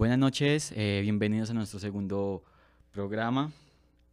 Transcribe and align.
Buenas 0.00 0.16
noches, 0.16 0.72
eh, 0.74 1.00
bienvenidos 1.02 1.50
a 1.50 1.52
nuestro 1.52 1.78
segundo 1.78 2.42
programa 2.90 3.52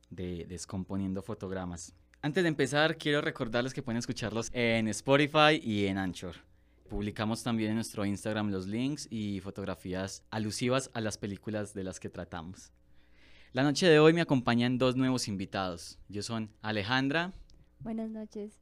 de 0.10 0.46
Descomponiendo 0.46 1.22
Fotogramas. 1.22 1.94
Antes 2.22 2.44
de 2.44 2.50
empezar, 2.50 2.98
quiero 2.98 3.22
recordarles 3.22 3.74
que 3.74 3.82
pueden 3.82 3.98
escucharlos 3.98 4.50
en 4.52 4.90
Spotify 4.90 5.62
y 5.64 5.86
en 5.86 5.98
Anchor. 5.98 6.36
Publicamos 6.90 7.42
también 7.42 7.70
en 7.70 7.76
nuestro 7.76 8.04
Instagram 8.04 8.52
los 8.52 8.68
links 8.68 9.08
y 9.10 9.40
fotografías 9.40 10.24
alusivas 10.30 10.92
a 10.94 11.00
las 11.00 11.18
películas 11.18 11.74
de 11.74 11.86
las 11.86 12.02
que 12.02 12.10
tratamos. 12.10 12.74
La 13.54 13.64
noche 13.64 13.88
de 13.88 14.00
hoy 14.00 14.12
me 14.12 14.20
acompañan 14.20 14.78
dos 14.78 14.98
nuevos 14.98 15.30
invitados. 15.30 16.00
Yo 16.10 16.22
son 16.22 16.50
Alejandra 16.62 17.32
Buenas 17.80 18.10
noches. 18.10 18.60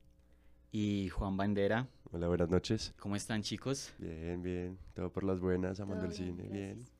y 0.71 1.09
Juan 1.09 1.37
Bandera. 1.37 1.87
Hola, 2.11 2.27
buenas 2.27 2.49
noches. 2.51 2.93
¿Cómo 2.99 3.15
están 3.15 3.41
chicos? 3.41 3.91
Bien, 3.97 4.43
bien. 4.43 4.77
Todo 4.93 5.11
por 5.11 5.23
las 5.23 5.39
buenas, 5.39 5.79
amando 5.79 6.03
Todo 6.05 6.13
el 6.13 6.19
bien, 6.19 6.35
cine. 6.37 6.49
gracias. 6.49 6.75
Bien. 6.77 6.94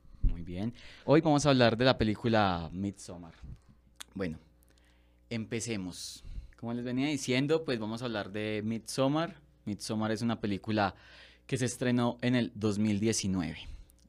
Bien. 0.45 0.76
Hoy 1.05 1.22
vamos 1.22 1.44
a 1.45 1.49
hablar 1.49 1.76
de 1.76 1.85
la 1.85 1.98
película 1.98 2.70
Midsommar. 2.72 3.34
Bueno, 4.13 4.38
empecemos. 5.27 6.23
Como 6.59 6.72
les 6.72 6.86
venía 6.86 7.08
diciendo, 7.08 7.66
pues 7.66 7.80
vamos 7.80 8.03
a 8.03 8.05
hablar 8.05 8.31
de 8.31 8.62
Midsommar. 8.63 9.41
Midsommar 9.66 10.12
es 10.12 10.22
una 10.22 10.39
película 10.39 10.94
que 11.48 11.58
se 11.58 11.66
estrenó 11.66 12.20
en 12.22 12.36
el 12.36 12.52
2019. 12.53 13.58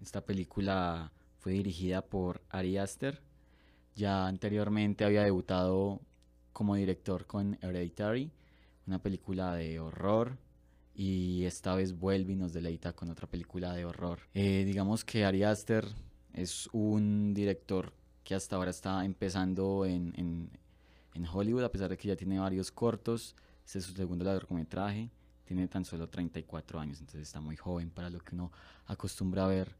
Esta 0.03 0.21
película 0.27 1.11
fue 1.39 1.53
dirigida 1.53 2.03
por 2.03 2.43
Ari 2.51 2.77
Aster. 2.77 3.23
Ya 3.95 4.27
anteriormente 4.27 5.07
había 5.07 5.25
debutado 5.25 6.03
como 6.53 6.75
director 6.75 7.25
con 7.25 7.57
Hereditary, 7.63 8.30
una 8.87 8.99
película 8.99 9.55
de 9.55 9.80
horror. 9.80 10.37
Y 10.95 11.45
esta 11.45 11.75
vez 11.75 11.99
vuelve 11.99 12.35
y 12.35 12.37
nos 12.37 12.53
deleita 12.53 12.93
con 12.93 13.09
otra 13.09 13.27
película 13.27 13.73
de 13.73 13.87
horror. 13.87 14.21
Eh, 14.35 14.65
digamos 14.66 15.03
que 15.03 15.25
Ari 15.25 15.43
Aster 15.43 15.87
es 16.37 16.68
un 16.73 17.34
director 17.34 17.92
que 18.23 18.34
hasta 18.34 18.56
ahora 18.56 18.70
está 18.70 19.04
empezando 19.04 19.84
en, 19.84 20.12
en- 20.16 20.51
Hollywood, 21.32 21.65
a 21.65 21.73
pesar 21.73 21.88
de 21.88 21.96
que 21.96 22.09
ya 22.09 22.15
tiene 22.16 22.38
varios 22.38 22.70
cortos. 22.70 23.34
Este 23.65 23.79
es 23.79 23.87
su 23.87 23.95
segundo 23.95 24.23
largometraje. 24.24 25.10
Tiene 25.46 25.66
tan 25.66 25.84
solo 25.84 26.09
34 26.09 26.79
años, 26.79 27.01
entonces 27.01 27.23
está 27.23 27.40
muy 27.40 27.57
joven 27.57 27.88
para 27.88 28.10
lo 28.10 28.18
que 28.20 28.34
uno 28.34 28.52
acostumbra 28.87 29.46
a 29.46 29.48
ver 29.48 29.74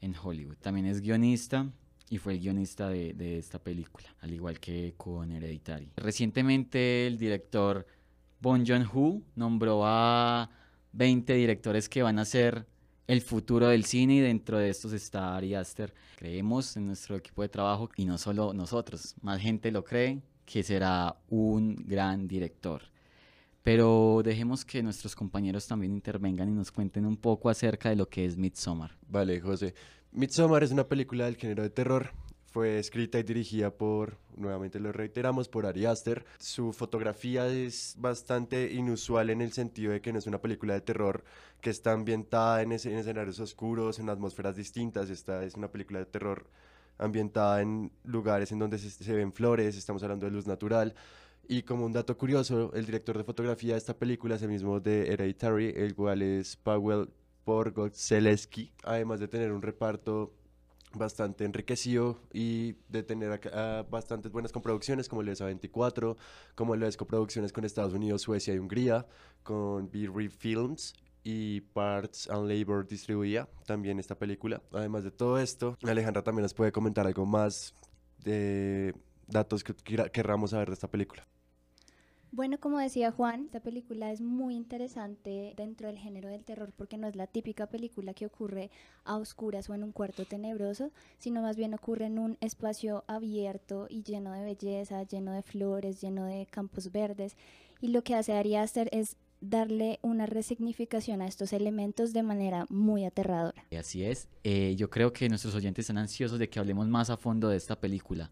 en 0.00 0.14
Hollywood. 0.16 0.56
También 0.56 0.86
es 0.86 1.00
guionista 1.02 1.70
y 2.08 2.16
fue 2.18 2.32
el 2.34 2.40
guionista 2.40 2.88
de, 2.88 3.12
de 3.12 3.38
esta 3.38 3.58
película, 3.58 4.06
al 4.20 4.32
igual 4.32 4.58
que 4.60 4.94
con 4.96 5.30
Hereditary. 5.30 5.90
Recientemente 5.96 7.06
el 7.06 7.18
director 7.18 7.86
Bon 8.40 8.64
Joon-ho 8.66 9.20
nombró 9.36 9.82
a 9.84 10.48
20 10.92 11.34
directores 11.34 11.88
que 11.88 12.02
van 12.02 12.18
a 12.18 12.24
ser 12.24 12.66
el 13.08 13.22
futuro 13.22 13.68
del 13.68 13.84
cine 13.84 14.16
y 14.16 14.20
dentro 14.20 14.58
de 14.58 14.68
estos 14.68 14.92
está 14.92 15.34
Ari 15.34 15.54
Aster. 15.54 15.92
Creemos 16.16 16.76
en 16.76 16.86
nuestro 16.86 17.16
equipo 17.16 17.42
de 17.42 17.48
trabajo 17.48 17.88
y 17.96 18.04
no 18.04 18.18
solo 18.18 18.52
nosotros, 18.52 19.16
más 19.22 19.40
gente 19.40 19.72
lo 19.72 19.82
cree 19.82 20.20
que 20.44 20.62
será 20.62 21.16
un 21.30 21.74
gran 21.86 22.28
director. 22.28 22.82
Pero 23.62 24.20
dejemos 24.22 24.64
que 24.64 24.82
nuestros 24.82 25.16
compañeros 25.16 25.66
también 25.66 25.92
intervengan 25.92 26.50
y 26.50 26.52
nos 26.52 26.70
cuenten 26.70 27.06
un 27.06 27.16
poco 27.16 27.48
acerca 27.48 27.88
de 27.88 27.96
lo 27.96 28.08
que 28.08 28.26
es 28.26 28.36
Midsommar. 28.36 28.96
Vale, 29.08 29.40
José. 29.40 29.74
Midsommar 30.12 30.62
es 30.62 30.70
una 30.70 30.86
película 30.86 31.24
del 31.24 31.36
género 31.36 31.62
de 31.62 31.70
terror. 31.70 32.12
Fue 32.50 32.78
escrita 32.78 33.18
y 33.18 33.24
dirigida 33.24 33.70
por, 33.70 34.16
nuevamente 34.34 34.80
lo 34.80 34.90
reiteramos, 34.90 35.50
por 35.50 35.66
Ari 35.66 35.84
Aster. 35.84 36.24
Su 36.38 36.72
fotografía 36.72 37.46
es 37.46 37.94
bastante 37.98 38.72
inusual 38.72 39.28
en 39.28 39.42
el 39.42 39.52
sentido 39.52 39.92
de 39.92 40.00
que 40.00 40.14
no 40.14 40.18
es 40.18 40.26
una 40.26 40.40
película 40.40 40.72
de 40.72 40.80
terror 40.80 41.24
que 41.60 41.68
está 41.68 41.92
ambientada 41.92 42.62
en, 42.62 42.72
escenarios 42.72 43.38
oscuros, 43.38 43.98
en 43.98 44.08
atmósferas 44.08 44.56
distintas. 44.56 45.10
Esta 45.10 45.44
es 45.44 45.56
una 45.56 45.70
película 45.70 45.98
de 45.98 46.06
terror 46.06 46.46
ambientada 46.96 47.60
en 47.60 47.92
lugares 48.04 48.50
en 48.50 48.60
donde 48.60 48.78
se, 48.78 49.12
ven 49.12 49.34
flores, 49.34 49.76
estamos 49.76 50.02
hablando 50.02 50.24
de 50.24 50.32
luz 50.32 50.46
natural. 50.46 50.94
Y 51.48 51.64
como 51.64 51.84
un 51.84 51.92
dato 51.92 52.16
curioso, 52.16 52.72
el 52.72 52.86
director 52.86 53.18
de 53.18 53.24
fotografía 53.24 53.74
de 53.74 53.78
esta 53.78 53.94
película 53.94 54.36
es 54.36 54.42
el 54.42 54.48
mismo 54.48 54.80
de 54.80 55.12
Hereditary, 55.12 55.74
el 55.76 55.94
cual 55.94 56.22
es 56.22 56.56
Paweł 56.56 57.08
Porgoszeleski, 57.44 58.72
además 58.84 59.20
de 59.20 59.28
tener 59.28 59.52
un 59.52 59.60
reparto 59.60 60.37
bastante 60.94 61.44
enriquecido 61.44 62.20
y 62.32 62.76
de 62.88 63.02
tener 63.02 63.40
ah, 63.52 63.84
bastantes 63.90 64.32
buenas 64.32 64.52
coproducciones 64.52 65.08
como 65.08 65.20
el 65.22 65.26
de 65.26 65.34
A24, 65.34 66.16
como 66.54 66.76
las 66.76 66.96
coproducciones 66.96 67.52
con 67.52 67.64
Estados 67.64 67.92
Unidos, 67.92 68.22
Suecia 68.22 68.54
y 68.54 68.58
Hungría, 68.58 69.06
con 69.42 69.90
B-Reef 69.90 70.34
Films 70.36 70.94
y 71.24 71.60
Parts 71.60 72.28
and 72.30 72.50
Labor 72.50 72.86
distribuía 72.86 73.48
también 73.66 73.98
esta 73.98 74.18
película. 74.18 74.62
Además 74.72 75.04
de 75.04 75.10
todo 75.10 75.38
esto, 75.38 75.76
Alejandra 75.82 76.22
también 76.22 76.42
nos 76.42 76.54
puede 76.54 76.72
comentar 76.72 77.06
algo 77.06 77.26
más 77.26 77.74
de 78.24 78.94
datos 79.26 79.62
que 79.62 79.74
querramos 80.10 80.50
saber 80.50 80.68
de 80.68 80.74
esta 80.74 80.88
película. 80.88 81.26
Bueno, 82.30 82.58
como 82.60 82.78
decía 82.78 83.10
Juan, 83.10 83.46
esta 83.46 83.60
película 83.60 84.12
es 84.12 84.20
muy 84.20 84.54
interesante 84.54 85.54
dentro 85.56 85.88
del 85.88 85.98
género 85.98 86.28
del 86.28 86.44
terror 86.44 86.72
porque 86.76 86.98
no 86.98 87.08
es 87.08 87.16
la 87.16 87.26
típica 87.26 87.66
película 87.66 88.12
que 88.12 88.26
ocurre 88.26 88.70
a 89.04 89.16
oscuras 89.16 89.70
o 89.70 89.74
en 89.74 89.82
un 89.82 89.92
cuarto 89.92 90.26
tenebroso, 90.26 90.92
sino 91.18 91.40
más 91.40 91.56
bien 91.56 91.72
ocurre 91.72 92.06
en 92.06 92.18
un 92.18 92.36
espacio 92.40 93.04
abierto 93.06 93.86
y 93.88 94.02
lleno 94.02 94.32
de 94.32 94.44
belleza, 94.44 95.02
lleno 95.04 95.32
de 95.32 95.42
flores, 95.42 96.00
lleno 96.02 96.26
de 96.26 96.46
campos 96.46 96.92
verdes. 96.92 97.34
Y 97.80 97.88
lo 97.88 98.02
que 98.02 98.14
hace 98.14 98.34
Ari 98.34 98.56
es 98.56 99.16
darle 99.40 99.98
una 100.02 100.26
resignificación 100.26 101.22
a 101.22 101.26
estos 101.26 101.52
elementos 101.52 102.12
de 102.12 102.22
manera 102.22 102.66
muy 102.68 103.04
aterradora. 103.04 103.64
Así 103.76 104.04
es. 104.04 104.28
Eh, 104.44 104.74
yo 104.76 104.90
creo 104.90 105.12
que 105.12 105.28
nuestros 105.28 105.54
oyentes 105.54 105.84
están 105.84 105.98
ansiosos 105.98 106.38
de 106.38 106.48
que 106.48 106.58
hablemos 106.58 106.88
más 106.88 107.08
a 107.08 107.16
fondo 107.16 107.48
de 107.48 107.56
esta 107.56 107.80
película. 107.80 108.30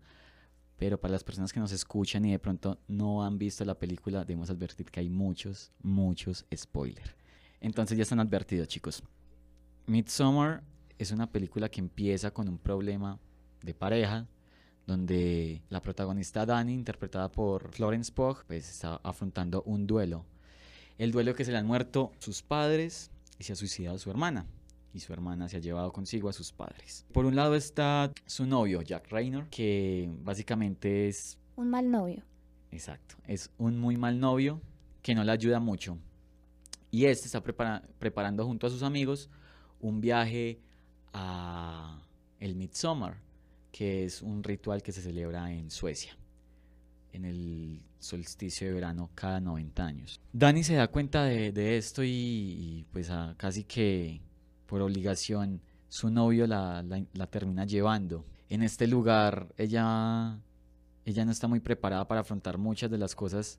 Pero 0.79 1.01
para 1.01 1.13
las 1.13 1.25
personas 1.25 1.53
que 1.53 1.61
nos 1.61 1.73
escuchan 1.73 2.25
y 2.25 2.33
de 2.33 2.39
pronto 2.39 2.79
no 2.87 3.25
han 3.25 3.39
visto 3.39 3.65
la 3.65 3.79
película, 3.79 4.25
debemos 4.25 4.51
advertir 4.51 4.91
que 4.91 5.01
hay 5.01 5.09
muchos, 5.09 5.73
muchos 5.83 6.45
spoilers. 6.55 7.17
Entonces 7.61 7.97
ya 7.97 8.03
están 8.03 8.21
advertidos, 8.21 8.69
chicos. 8.69 9.03
Midsommar 9.87 10.63
es 10.99 11.13
una 11.13 11.31
película 11.31 11.69
que 11.71 11.81
empieza 11.81 12.31
con 12.31 12.49
un 12.49 12.59
problema 12.59 13.19
de 13.63 13.75
pareja, 13.75 14.27
donde 14.87 15.63
la 15.69 15.81
protagonista 15.81 16.47
Dani, 16.47 16.75
interpretada 16.75 17.31
por 17.31 17.73
Florence 17.73 18.13
Pugh, 18.13 18.45
pues 18.47 18.69
está 18.69 18.97
afrontando 19.03 19.63
un 19.63 19.87
duelo. 19.87 20.25
El 20.99 21.11
duelo 21.13 21.35
que 21.35 21.45
se 21.45 21.53
le 21.53 21.59
han 21.59 21.67
muerto 21.67 22.13
sus 22.19 22.43
padres 22.43 23.11
y 23.39 23.45
se 23.45 23.53
ha 23.53 23.57
suicidado 23.57 23.99
su 23.99 24.11
hermana. 24.11 24.47
Y 24.97 25.01
su 25.01 25.13
hermana 25.13 25.47
se 25.47 25.59
ha 25.59 25.61
llevado 25.61 25.93
consigo 25.93 26.31
a 26.31 26.33
sus 26.33 26.53
padres. 26.53 27.05
Por 27.13 27.27
un 27.27 27.37
lado 27.37 27.55
está 27.55 28.11
su 28.25 28.47
novio, 28.47 28.81
Jack 28.81 29.11
Raynor, 29.11 29.47
que 29.51 30.09
básicamente 30.23 31.07
es, 31.07 31.39
Un 31.55 31.69
mal 31.69 31.91
novio. 31.91 32.23
exacto, 32.71 33.17
es 33.27 33.51
un 33.59 33.79
muy 33.79 33.99
mal 33.99 34.19
novio 34.19 34.63
que 35.03 35.15
no 35.15 35.23
le 35.23 35.33
ayuda 35.33 35.61
mucho. 35.61 35.99
Y 36.91 37.05
este 37.05 37.27
está 37.27 37.43
prepara- 37.45 37.83
preparando 37.99 38.47
junto 38.47 38.67
a 38.67 38.71
sus 38.71 38.83
amigos 38.83 39.29
un 39.81 40.01
viaje 40.01 40.61
a 41.13 42.01
el 42.41 42.55
Midsommar, 42.57 43.19
que 43.73 44.07
es 44.07 44.23
un 44.23 44.43
ritual 44.43 44.83
que 44.83 44.93
se 44.93 45.03
celebra 45.03 45.53
en 45.53 45.71
Suecia, 45.71 46.17
en 47.13 47.27
el 47.27 47.83
solsticio 47.99 48.67
de 48.69 48.73
verano 48.73 49.11
cada 49.15 49.41
90 49.41 49.85
años. 49.85 50.21
Dani 50.33 50.65
se 50.65 50.75
da 50.75 50.89
cuenta 50.89 51.25
de, 51.25 51.53
de 51.53 51.77
esto 51.77 52.03
y, 52.03 52.09
y, 52.09 52.87
pues 52.93 53.11
a- 53.11 53.35
casi 53.37 53.65
que 53.65 54.23
por 54.67 54.83
obligación 54.83 55.63
su 55.89 56.11
novio 56.11 56.47
la, 56.47 56.83
la- 56.83 57.27
termina 57.29 57.65
llevando. 57.65 58.25
En 58.49 58.63
este 58.63 58.87
lugar 58.87 59.53
ella, 59.57 60.41
ella 61.05 61.25
no 61.25 61.31
está 61.33 61.49
muy 61.49 61.61
preparada 61.61 62.07
para 62.09 62.21
afrontar 62.21 62.59
muchas 62.59 62.91
de 62.91 62.99
las 62.99 63.15
cosas 63.15 63.59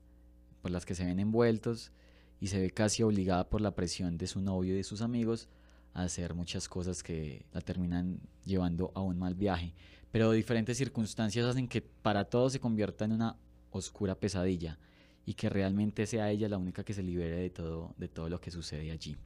por 0.62 0.70
las 0.70 0.84
que 0.84 0.94
se 0.94 1.04
ven 1.04 1.18
envueltos 1.20 1.92
y 2.40 2.48
se 2.48 2.60
ve 2.60 2.70
casi 2.70 3.02
obligada 3.02 3.48
por 3.48 3.60
la 3.60 3.74
presión 3.74 4.18
de 4.18 4.26
su 4.26 4.40
novio 4.40 4.74
y 4.74 4.76
de 4.76 4.84
sus 4.84 5.00
amigos 5.02 5.48
a 5.94 6.02
hacer 6.02 6.34
muchas 6.34 6.68
cosas 6.68 7.02
que 7.02 7.46
la 7.52 7.60
terminan 7.60 8.20
llevando 8.44 8.92
a 8.94 9.00
un 9.00 9.18
mal 9.18 9.34
viaje. 9.34 9.74
Pero 10.10 10.30
diferentes 10.32 10.76
circunstancias 10.78 11.44
hacen 11.46 11.68
que 11.68 11.82
para 11.82 12.24
todos 12.24 12.52
se 12.52 12.60
convierta 12.60 13.04
en 13.04 13.12
una 13.12 13.36
oscura 13.70 14.14
pesadilla 14.14 14.78
y 15.26 15.34
que 15.34 15.48
realmente 15.50 16.06
sea 16.06 16.30
ella 16.30 16.48
la 16.48 16.56
única 16.58 16.84
que 16.84 16.94
se 16.94 17.02
libere 17.02 17.36
de 17.36 17.50
todo, 17.50 17.94
de 17.98 18.08
todo 18.08 18.28
lo 18.28 18.40
que 18.40 18.50
sucede 18.50 18.90
allí. 18.90 19.16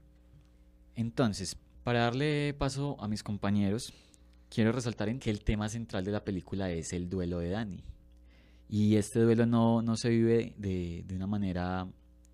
Entonces, 0.94 1.56
para 1.84 2.00
darle 2.00 2.54
paso 2.54 2.96
a 3.00 3.08
mis 3.08 3.22
compañeros, 3.22 3.92
quiero 4.48 4.72
resaltar 4.72 5.08
en 5.08 5.18
que 5.18 5.30
el 5.30 5.42
tema 5.42 5.68
central 5.68 6.04
de 6.04 6.12
la 6.12 6.24
película 6.24 6.70
es 6.70 6.92
el 6.92 7.08
duelo 7.08 7.38
de 7.38 7.50
Dani. 7.50 7.84
Y 8.68 8.96
este 8.96 9.20
duelo 9.20 9.46
no, 9.46 9.82
no 9.82 9.96
se 9.96 10.08
vive 10.08 10.54
de, 10.56 11.04
de 11.06 11.16
una 11.16 11.26
manera 11.26 11.86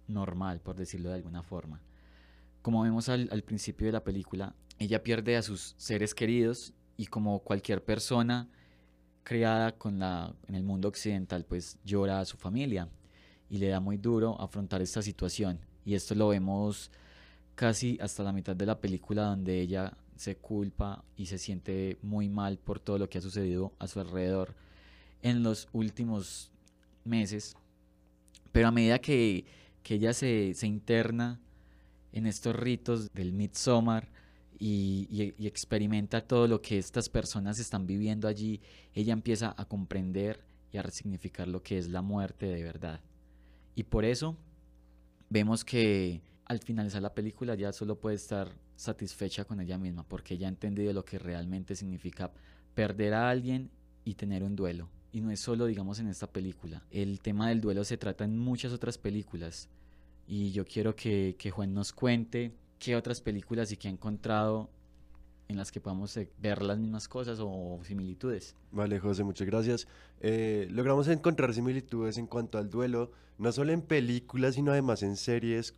normal, 0.09 0.61
por 0.61 0.77
decirlo 0.77 1.11
de 1.11 1.17
alguna 1.17 1.43
forma. 1.43 1.81
Como 2.63 2.83
vemos 2.83 3.09
al, 3.09 3.43
principio 3.45 3.87
de 3.87 3.93
la 3.93 4.05
película, 4.05 4.55
ella 4.79 5.03
pierde 5.03 5.37
a 5.37 5.43
sus 5.43 5.75
seres 5.79 6.15
queridos 6.15 6.73
y 6.97 7.07
como 7.07 7.41
cualquier 7.41 7.85
persona 7.85 8.49
criada 9.23 9.73
con 9.73 9.99
la, 9.99 10.35
en 10.49 10.55
el 10.55 10.65
mundo 10.65 10.89
occidental, 10.89 11.45
pues 11.45 11.79
llora 11.85 12.21
a 12.21 12.25
su 12.25 12.37
familia 12.37 12.89
y 13.49 13.59
le 13.59 13.69
da 13.69 13.81
muy 13.81 13.97
duro 13.97 14.41
afrontar 14.41 14.83
esta 14.83 15.03
situación. 15.03 15.61
Y 15.85 15.95
esto 15.95 16.15
lo 16.15 16.29
vemos 16.29 16.91
casi 17.59 17.99
hasta 18.01 18.23
la 18.23 18.33
mitad 18.33 18.55
de 18.55 18.67
la 18.67 18.81
película 18.81 19.25
donde 19.25 19.61
ella 19.61 19.97
se 20.15 20.37
culpa 20.37 21.05
y 21.17 21.27
se 21.27 21.39
siente 21.39 21.99
muy 22.03 22.29
mal 22.29 22.57
por 22.57 22.79
todo 22.79 22.99
lo 22.99 23.11
que 23.11 23.19
ha 23.19 23.21
sucedido 23.21 23.73
a 23.81 23.89
su 23.89 23.99
alrededor 23.99 24.55
en 25.23 25.43
los 25.43 25.67
últimos 25.73 26.53
meses. 27.05 27.57
Pero 28.53 28.69
a 28.69 28.71
medida 28.71 29.01
que, 29.01 29.45
que 29.83 29.95
ella 29.95 30.13
se, 30.13 30.55
se 30.55 30.69
interna 30.69 31.41
en 32.13 32.27
estos 32.27 32.55
ritos 32.55 33.13
del 33.13 33.33
Midsommar, 33.33 34.09
y, 34.61 35.35
experimenta 35.47 36.21
todo 36.21 36.47
lo 36.49 36.61
que 36.61 36.79
estas 36.79 37.09
personas 37.09 37.59
están 37.59 37.87
viviendo 37.87 38.29
allí, 38.29 38.61
ella 38.95 39.13
empieza 39.13 39.55
a 39.57 39.65
comprender 39.65 40.45
y 40.73 40.79
a 40.79 40.83
resignificar 40.83 41.49
lo 41.49 41.63
que 41.63 41.79
es 41.79 41.89
la 41.89 42.03
muerte 42.03 42.47
de 42.47 42.63
verdad. 42.63 43.01
Y 43.75 43.85
por 43.85 44.05
eso 44.05 44.37
vemos 45.31 45.65
que 45.65 46.21
al 46.49 46.59
finalizar 46.61 47.03
la 47.03 47.15
película 47.15 47.55
ya 47.55 47.73
solo 47.73 48.01
puede 48.01 48.17
estar 48.17 48.49
satisfecha 48.75 49.45
con 49.45 49.61
ella 49.61 49.79
misma, 49.79 50.03
porque 50.03 50.35
ella 50.35 50.47
ha 50.47 50.51
entendido 50.51 50.93
lo 50.93 51.05
que 51.05 51.19
realmente 51.19 51.77
significa 51.77 52.33
perder 52.75 53.15
a 53.15 53.29
alguien 53.29 53.71
y 54.05 54.15
tener 54.15 54.43
un 54.43 54.57
duelo. 54.57 54.89
Y 55.13 55.21
no 55.21 55.31
es 55.31 55.41
solo, 55.41 55.67
digamos, 55.67 55.99
en 56.01 56.09
esta 56.09 56.27
película. 56.27 56.83
El 56.91 57.21
tema 57.21 57.49
del 57.49 57.61
duelo 57.61 57.85
se 57.85 57.99
trata 57.99 58.25
en 58.25 58.39
muchas 58.39 58.73
otras 58.73 58.99
películas. 58.99 59.69
Y 60.27 60.53
yo 60.53 60.65
quiero 60.65 60.95
que, 60.95 61.37
que 61.39 61.51
Juan 61.51 61.75
nos 61.75 61.93
cuente 61.93 62.53
qué 62.79 62.97
otras 62.97 63.21
películas 63.21 63.73
y 63.73 63.77
qué 63.77 63.89
ha 63.89 63.91
encontrado 63.91 64.71
en 65.49 65.57
las 65.57 65.73
que 65.73 65.81
podamos 65.81 66.17
eh, 66.17 66.31
ver 66.41 66.63
las 66.63 66.79
mismas 66.79 67.09
cosas 67.09 67.39
o 67.41 67.81
similitudes. 67.83 68.55
Vale, 68.71 69.01
José, 69.01 69.25
muchas 69.25 69.47
gracias. 69.47 69.89
Eh, 70.21 70.69
logramos 70.71 71.09
encontrar 71.09 71.55
similitudes 71.55 72.19
en 72.19 72.27
cuanto 72.27 72.59
al 72.59 72.69
duelo, 72.69 73.11
no 73.39 73.51
solo 73.53 73.73
en 73.73 73.81
películas, 73.83 74.55
sino 74.55 74.73
además 74.73 75.03
en 75.03 75.17
series, 75.17 75.75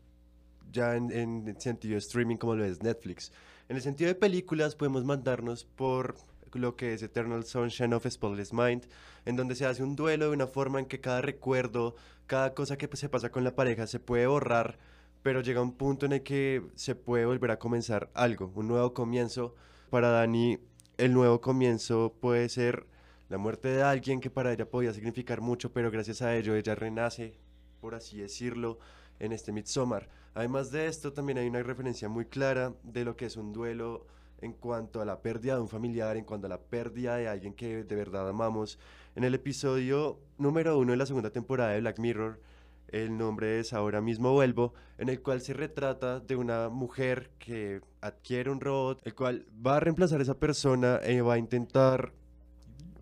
ya 0.70 0.96
en, 0.96 1.11
en 1.11 1.61
sentido 1.61 1.94
de 1.94 1.99
streaming 1.99 2.37
como 2.37 2.56
lo 2.56 2.64
es 2.64 2.82
Netflix. 2.82 3.32
En 3.69 3.76
el 3.76 3.82
sentido 3.82 4.08
de 4.08 4.14
películas 4.14 4.75
podemos 4.75 5.05
mandarnos 5.05 5.64
por 5.64 6.17
lo 6.52 6.76
que 6.76 6.94
es 6.94 7.02
Eternal 7.02 7.44
Sunshine 7.44 7.94
of 7.94 8.06
Spotless 8.06 8.52
Mind, 8.52 8.87
en 9.25 9.37
donde 9.37 9.55
se 9.55 9.67
hace 9.67 9.82
un 9.82 9.94
duelo 9.94 10.26
de 10.26 10.34
una 10.34 10.46
forma 10.46 10.81
en 10.81 10.87
que 10.87 11.00
cada 11.00 11.20
recuerdo, 11.20 11.94
cada 12.26 12.55
cosa 12.55 12.76
que 12.76 12.88
se 12.96 13.08
pasa 13.08 13.31
con 13.31 13.44
la 13.44 13.55
pareja 13.55 13.87
se 13.87 14.00
puede 14.00 14.26
borrar 14.26 14.78
pero 15.22 15.40
llega 15.40 15.61
un 15.61 15.72
punto 15.72 16.06
en 16.06 16.12
el 16.12 16.22
que 16.22 16.62
se 16.75 16.94
puede 16.94 17.26
volver 17.26 17.50
a 17.50 17.58
comenzar 17.58 18.11
algo, 18.14 18.52
un 18.55 18.69
nuevo 18.69 18.94
comienzo. 18.94 19.55
Para 19.90 20.11
Dani, 20.11 20.58
el 20.99 21.12
nuevo 21.12 21.40
comienzo 21.40 22.14
puede 22.20 22.49
ser 22.49 22.87
la 23.28 23.38
muerte 23.38 23.69
de 23.69 23.82
alguien 23.82 24.20
que 24.20 24.31
para 24.31 24.52
ella 24.52 24.69
podía 24.69 24.93
significar 24.93 25.40
mucho, 25.40 25.72
pero 25.72 25.90
gracias 25.90 26.22
a 26.22 26.34
ello 26.37 26.55
ella 26.55 26.75
renace, 26.75 27.38
por 27.81 27.94
así 27.94 28.19
decirlo, 28.19 28.78
en 29.19 29.32
este 29.32 29.52
Midsommar. 29.52 30.08
Además 30.35 30.71
de 30.71 30.87
esto, 30.87 31.12
también 31.12 31.38
hay 31.38 31.49
una 31.49 31.62
referencia 31.62 32.09
muy 32.09 32.27
clara 32.27 32.75
de 32.82 33.05
lo 33.05 33.17
que 33.17 33.27
es 33.27 33.37
un 33.37 33.53
duelo 33.53 34.06
en 34.41 34.53
cuanto 34.53 35.00
a 35.00 35.05
la 35.05 35.21
pérdida 35.21 35.55
de 35.55 35.61
un 35.61 35.69
familiar, 35.69 36.17
en 36.17 36.25
cuanto 36.25 36.47
a 36.47 36.50
la 36.50 36.61
pérdida 36.61 37.17
de 37.17 37.29
alguien 37.29 37.55
que 37.55 37.85
de 37.85 37.97
verdad 37.97 38.29
amamos. 38.29 38.79
En 39.17 39.25
el 39.25 39.35
episodio 39.35 40.19
número 40.38 40.79
uno 40.79 40.93
de 40.93 40.99
la 40.99 41.06
segunda 41.06 41.31
temporada 41.31 41.73
de 41.73 41.81
Black 41.81 41.99
Mirror, 41.99 42.41
el 42.88 43.17
nombre 43.17 43.61
es 43.61 43.73
Ahora 43.73 44.00
mismo 44.00 44.32
vuelvo, 44.32 44.75
en 44.99 45.09
el 45.09 45.21
cual 45.21 45.41
se 45.41 45.53
retrata 45.53 46.21
de 46.21 46.37
una 46.37 46.69
mujer 46.69 47.31
que 47.38 47.81
adquiere 48.00 48.50
un 48.50 48.61
robot, 48.61 49.00
el 49.05 49.15
cual 49.15 49.47
va 49.65 49.77
a 49.77 49.81
reemplazar 49.81 50.21
a 50.21 50.23
esa 50.23 50.38
persona 50.38 51.00
y 51.06 51.21
va 51.21 51.35
a 51.35 51.38
intentar 51.38 52.12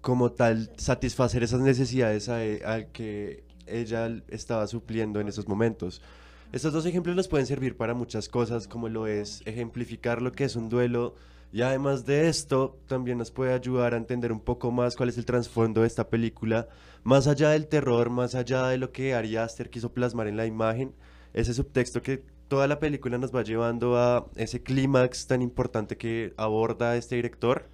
como 0.00 0.32
tal 0.32 0.70
satisfacer 0.76 1.42
esas 1.42 1.60
necesidades 1.60 2.28
al 2.28 2.92
que 2.92 3.44
ella 3.66 4.08
estaba 4.28 4.66
supliendo 4.66 5.20
en 5.20 5.28
esos 5.28 5.48
momentos. 5.48 6.02
Estos 6.50 6.72
dos 6.72 6.86
ejemplos 6.86 7.14
nos 7.14 7.28
pueden 7.28 7.46
servir 7.46 7.76
para 7.76 7.92
muchas 7.92 8.26
cosas, 8.26 8.66
como 8.66 8.88
lo 8.88 9.06
es 9.06 9.42
ejemplificar 9.44 10.22
lo 10.22 10.32
que 10.32 10.44
es 10.44 10.56
un 10.56 10.70
duelo, 10.70 11.14
y 11.52 11.60
además 11.60 12.06
de 12.06 12.28
esto, 12.28 12.78
también 12.86 13.18
nos 13.18 13.30
puede 13.30 13.52
ayudar 13.52 13.92
a 13.92 13.98
entender 13.98 14.32
un 14.32 14.40
poco 14.40 14.70
más 14.70 14.96
cuál 14.96 15.10
es 15.10 15.18
el 15.18 15.26
trasfondo 15.26 15.82
de 15.82 15.86
esta 15.86 16.08
película, 16.08 16.66
más 17.04 17.26
allá 17.26 17.50
del 17.50 17.66
terror, 17.66 18.08
más 18.08 18.34
allá 18.34 18.66
de 18.68 18.78
lo 18.78 18.92
que 18.92 19.14
Ari 19.14 19.36
Aster 19.36 19.68
quiso 19.68 19.92
plasmar 19.92 20.26
en 20.26 20.38
la 20.38 20.46
imagen, 20.46 20.94
ese 21.34 21.52
subtexto 21.52 22.00
que 22.00 22.24
toda 22.48 22.66
la 22.66 22.78
película 22.78 23.18
nos 23.18 23.34
va 23.34 23.42
llevando 23.42 23.98
a 23.98 24.26
ese 24.34 24.62
clímax 24.62 25.26
tan 25.26 25.42
importante 25.42 25.98
que 25.98 26.32
aborda 26.38 26.96
este 26.96 27.16
director 27.16 27.68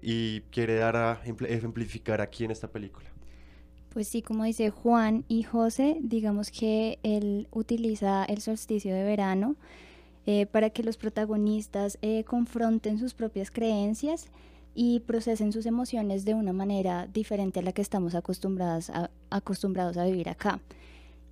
y 0.00 0.40
quiere 0.50 0.76
dar 0.76 0.96
a 0.96 1.20
ejemplificar 1.24 2.22
aquí 2.22 2.44
en 2.44 2.52
esta 2.52 2.68
película. 2.68 3.12
Pues 3.92 4.08
sí, 4.08 4.22
como 4.22 4.44
dice 4.44 4.70
Juan 4.70 5.24
y 5.28 5.42
José, 5.42 5.98
digamos 6.00 6.50
que 6.50 6.98
él 7.02 7.46
utiliza 7.50 8.24
el 8.24 8.40
solsticio 8.40 8.94
de 8.94 9.04
verano 9.04 9.54
eh, 10.24 10.46
para 10.46 10.70
que 10.70 10.82
los 10.82 10.96
protagonistas 10.96 11.98
eh, 12.00 12.24
confronten 12.24 12.98
sus 12.98 13.12
propias 13.12 13.50
creencias 13.50 14.28
y 14.74 15.00
procesen 15.00 15.52
sus 15.52 15.66
emociones 15.66 16.24
de 16.24 16.32
una 16.32 16.54
manera 16.54 17.06
diferente 17.06 17.60
a 17.60 17.62
la 17.62 17.72
que 17.72 17.82
estamos 17.82 18.14
acostumbrados 18.14 18.88
a, 18.88 19.10
vivir 20.06 20.30
acá. 20.30 20.58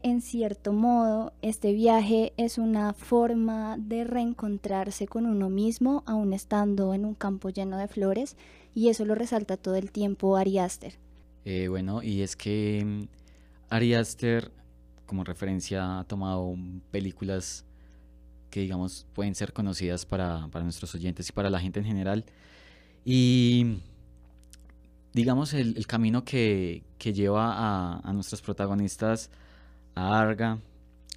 En 0.03 0.21
cierto 0.21 0.75
modo, 0.75 1.33
este 1.41 1.73
viaje 1.73 2.35
es 2.37 2.59
una 2.59 2.93
forma 2.93 3.79
de 3.79 4.05
reencontrarse 4.05 5.07
con 5.07 5.25
uno 5.25 5.49
mismo, 5.49 6.03
aún 6.05 6.35
estando 6.35 6.93
en 6.93 7.07
un 7.07 7.15
campo 7.15 7.49
lleno 7.49 7.79
de 7.79 7.89
flores, 7.89 8.37
y 8.75 8.89
eso 8.89 9.07
lo 9.07 9.15
resalta 9.15 9.57
todo 9.57 9.77
el 9.77 9.91
tiempo 9.91 10.37
Ari 10.37 10.59
Aster. 10.59 11.10
Eh, 11.45 11.69
bueno, 11.69 12.03
y 12.03 12.23
es 12.23 12.37
que 12.37 12.85
mm, 12.85 13.09
Ari 13.71 13.95
Aster, 13.95 14.51
como 15.07 15.25
referencia, 15.25 16.01
ha 16.01 16.05
tomado 16.05 16.55
películas 16.91 17.65
que 18.51 18.61
digamos 18.61 19.07
pueden 19.15 19.35
ser 19.35 19.53
conocidas 19.53 20.05
para, 20.05 20.47
nuestros 20.63 20.95
oyentes 20.95 21.29
y 21.29 21.33
para 21.33 21.51
la 21.51 21.61
gente 21.61 21.81
en 21.81 21.87
general. 21.87 22.25
Y 23.05 23.79
digamos 25.15 25.55
el, 25.55 25.87
camino 25.87 26.25
que, 26.25 26.83
lleva 26.99 27.99
a, 27.99 28.13
nuestros 28.13 28.43
protagonistas 28.43 29.31
a 29.95 30.21
Arga 30.21 30.59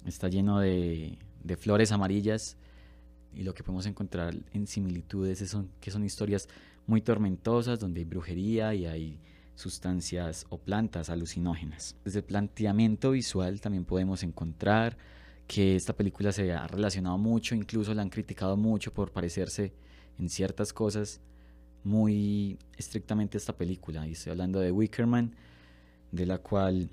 está 0.06 0.28
lleno 0.28 0.60
de, 0.60 1.18
flores 1.58 1.92
amarillas 1.92 2.56
y 3.34 3.42
lo 3.42 3.52
que 3.52 3.62
podemos 3.62 3.86
encontrar 3.86 4.34
en 4.52 4.66
similitudes 4.66 5.38
son, 5.50 5.70
que 5.80 5.90
son 5.90 6.04
historias 6.04 6.48
muy 6.86 7.00
tormentosas 7.00 7.80
donde 7.80 8.00
hay 8.00 8.04
brujería 8.04 8.74
y 8.74 8.86
hay 8.86 9.20
sustancias 9.54 10.46
o 10.48 10.58
plantas 10.58 11.10
alucinógenas. 11.10 11.96
Desde 12.04 12.20
el 12.20 12.24
planteamiento 12.24 13.12
visual 13.12 13.60
también 13.60 13.84
podemos 13.84 14.22
encontrar 14.22 14.96
que 15.46 15.76
esta 15.76 15.94
película 15.94 16.32
se 16.32 16.52
ha 16.52 16.66
relacionado 16.66 17.18
mucho, 17.18 17.54
incluso 17.54 17.94
la 17.94 18.02
han 18.02 18.10
criticado 18.10 18.56
mucho 18.56 18.92
por 18.92 19.12
parecerse 19.12 19.72
en 20.18 20.28
ciertas 20.28 20.72
cosas 20.72 21.20
muy 21.82 22.58
estrictamente 22.76 23.36
a 23.36 23.40
esta 23.40 23.56
película. 23.56 24.06
Y 24.06 24.12
estoy 24.12 24.32
hablando 24.32 24.60
de 24.60 24.72
Wickerman, 24.72 25.34
de 26.12 26.26
la 26.26 26.38
cual 26.38 26.90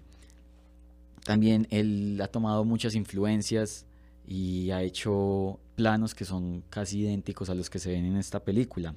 también 1.23 1.67
él 1.69 2.19
ha 2.21 2.27
tomado 2.27 2.65
muchas 2.65 2.95
influencias 2.95 3.85
y 4.27 4.71
ha 4.71 4.81
hecho 4.81 5.59
planos 5.75 6.13
que 6.13 6.25
son 6.25 6.63
casi 6.69 6.99
idénticos 6.99 7.49
a 7.49 7.55
los 7.55 7.69
que 7.69 7.79
se 7.79 7.91
ven 7.91 8.05
en 8.05 8.17
esta 8.17 8.43
película. 8.43 8.93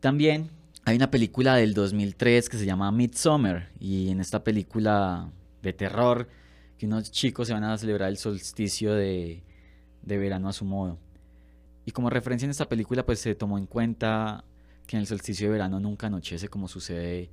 También 0.00 0.50
hay 0.90 0.96
una 0.96 1.10
película 1.10 1.54
del 1.54 1.72
2003 1.72 2.48
que 2.48 2.58
se 2.58 2.66
llama 2.66 2.90
Midsommar 2.90 3.70
y 3.78 4.08
en 4.10 4.18
esta 4.18 4.42
película 4.42 5.30
de 5.62 5.72
terror 5.72 6.28
que 6.76 6.86
unos 6.86 7.12
chicos 7.12 7.46
se 7.46 7.54
van 7.54 7.62
a 7.62 7.78
celebrar 7.78 8.08
el 8.08 8.16
solsticio 8.16 8.94
de, 8.94 9.44
verano 10.02 10.48
a 10.48 10.52
su 10.52 10.64
modo. 10.64 10.98
Y 11.86 11.92
como 11.92 12.10
referencia 12.10 12.44
en 12.44 12.50
esta 12.50 12.68
película, 12.68 13.06
pues 13.06 13.20
se 13.20 13.36
tomó 13.36 13.56
en 13.56 13.66
cuenta 13.66 14.44
que 14.88 14.96
en 14.96 15.02
el 15.02 15.06
solsticio 15.06 15.46
de 15.46 15.52
verano 15.52 15.78
nunca 15.78 16.08
anochece 16.08 16.48
como 16.48 16.66
sucede 16.66 17.30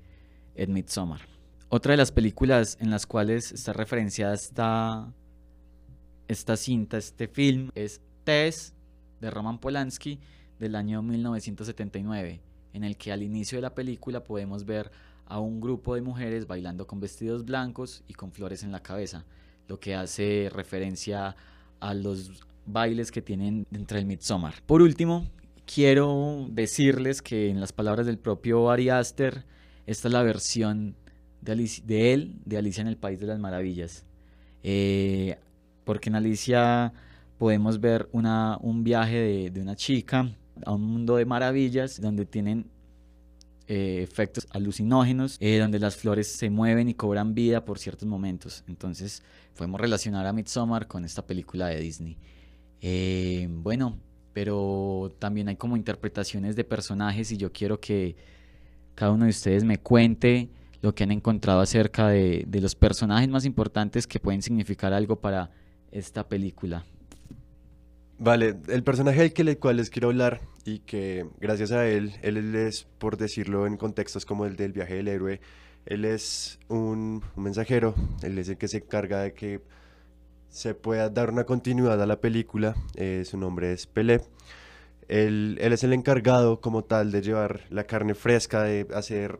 en 0.53 0.71
Midsommar. 0.71 1.21
Otra 1.69 1.93
de 1.93 1.97
las 1.97 2.11
películas 2.11 2.77
en 2.79 2.91
las 2.91 3.07
cuales 3.07 3.51
está 3.51 3.73
referenciada 3.73 4.35
esta, 4.35 5.11
esta 6.27 6.57
cinta, 6.57 6.99
este 6.99 7.27
film, 7.27 7.71
es 7.73 8.01
Tess 8.23 8.75
de 9.19 9.31
Roman 9.31 9.57
Polanski 9.57 10.19
del 10.59 10.75
año 10.75 11.01
1979, 11.01 12.41
en 12.73 12.83
el 12.83 12.97
que 12.97 13.11
al 13.11 13.23
inicio 13.23 13.57
de 13.57 13.63
la 13.63 13.73
película 13.73 14.23
podemos 14.23 14.65
ver 14.65 14.91
a 15.25 15.39
un 15.39 15.59
grupo 15.59 15.95
de 15.95 16.01
mujeres 16.01 16.47
bailando 16.47 16.87
con 16.87 16.99
vestidos 16.99 17.45
blancos 17.45 18.03
y 18.07 18.13
con 18.13 18.31
flores 18.31 18.63
en 18.63 18.71
la 18.71 18.81
cabeza, 18.81 19.25
lo 19.67 19.79
que 19.79 19.95
hace 19.95 20.49
referencia 20.51 21.35
a 21.79 21.93
los 21.93 22.43
bailes 22.65 23.11
que 23.11 23.21
tienen 23.21 23.65
dentro 23.69 23.97
del 23.97 24.05
Midsommar. 24.05 24.55
Por 24.65 24.81
último, 24.81 25.25
quiero 25.65 26.47
decirles 26.49 27.21
que 27.21 27.49
en 27.49 27.59
las 27.59 27.73
palabras 27.73 28.05
del 28.05 28.17
propio 28.17 28.69
Ari 28.69 28.89
Aster, 28.89 29.45
esta 29.85 30.07
es 30.07 30.13
la 30.13 30.23
versión 30.23 30.95
de, 31.41 32.13
él 32.13 32.35
de 32.45 32.57
Alicia 32.57 32.81
en 32.81 32.87
el 32.87 32.97
País 32.97 33.19
de 33.19 33.27
las 33.27 33.39
Maravillas. 33.39 34.05
Eh, 34.63 35.37
porque 35.83 36.09
en 36.09 36.15
Alicia 36.15 36.93
podemos 37.37 37.79
ver 37.79 38.09
una, 38.11 38.57
un 38.61 38.83
viaje 38.83 39.17
de, 39.17 39.49
de 39.51 39.61
una 39.61 39.75
chica 39.75 40.31
a 40.65 40.73
un 40.73 40.83
mundo 40.83 41.17
de 41.17 41.25
maravillas 41.25 41.99
donde 42.01 42.25
tienen 42.25 42.69
eh, 43.69 44.01
efectos 44.01 44.47
alucinógenos, 44.51 45.35
eh, 45.41 45.57
donde 45.59 45.77
las 45.77 45.97
flores 45.97 46.31
se 46.31 46.49
mueven 46.49 46.87
y 46.87 46.93
cobran 46.93 47.33
vida 47.33 47.65
por 47.65 47.79
ciertos 47.79 48.07
momentos. 48.07 48.63
Entonces 48.67 49.23
podemos 49.57 49.81
relacionar 49.81 50.25
a 50.25 50.31
Midsommar 50.31 50.87
con 50.87 51.03
esta 51.03 51.27
película 51.27 51.67
de 51.67 51.81
Disney. 51.81 52.17
Eh, 52.79 53.49
bueno, 53.49 53.97
pero 54.31 55.13
también 55.19 55.49
hay 55.49 55.57
como 55.57 55.75
interpretaciones 55.75 56.55
de 56.55 56.63
personajes 56.63 57.29
y 57.33 57.37
yo 57.37 57.51
quiero 57.51 57.81
que 57.81 58.15
cada 58.95 59.11
uno 59.11 59.25
de 59.25 59.31
ustedes 59.31 59.65
me 59.65 59.79
cuente 59.79 60.49
lo 60.81 60.95
que 60.95 61.03
han 61.03 61.11
encontrado 61.11 61.59
acerca 61.59 62.07
de, 62.07 62.45
de 62.47 62.61
los 62.61 62.73
personajes 62.73 63.27
más 63.27 63.43
importantes 63.43 64.07
que 64.07 64.21
pueden 64.21 64.41
significar 64.41 64.93
algo 64.93 65.19
para 65.19 65.51
esta 65.91 66.25
película. 66.29 66.85
Vale, 68.19 68.57
el 68.67 68.83
personaje 68.83 69.29
del 69.29 69.59
cual 69.59 69.77
les 69.77 69.91
quiero 69.91 70.07
hablar 70.09 70.41
y 70.65 70.79
que 70.79 71.27
gracias 71.39 71.71
a 71.71 71.87
él, 71.87 72.13
él 72.23 72.55
es, 72.55 72.87
por 72.97 73.15
decirlo 73.15 73.67
en 73.67 73.77
contextos 73.77 74.25
como 74.25 74.45
el 74.45 74.55
del 74.55 74.73
viaje 74.73 74.95
del 74.95 75.07
héroe, 75.07 75.39
él 75.85 76.03
es 76.03 76.59
un, 76.67 77.23
un 77.35 77.43
mensajero, 77.43 77.93
él 78.23 78.39
es 78.39 78.49
el 78.49 78.57
que 78.57 78.67
se 78.67 78.77
encarga 78.77 79.21
de 79.21 79.33
que 79.33 79.61
se 80.49 80.73
pueda 80.73 81.09
dar 81.09 81.29
una 81.29 81.43
continuidad 81.43 82.01
a 82.01 82.07
la 82.07 82.19
película, 82.19 82.75
eh, 82.95 83.23
su 83.23 83.37
nombre 83.37 83.71
es 83.73 83.85
Pelé. 83.85 84.21
Él, 85.07 85.57
él 85.61 85.71
es 85.71 85.83
el 85.83 85.93
encargado 85.93 86.59
como 86.59 86.83
tal 86.83 87.11
de 87.11 87.21
llevar 87.21 87.61
la 87.69 87.85
carne 87.85 88.15
fresca, 88.15 88.63
de 88.63 88.87
hacer 88.95 89.39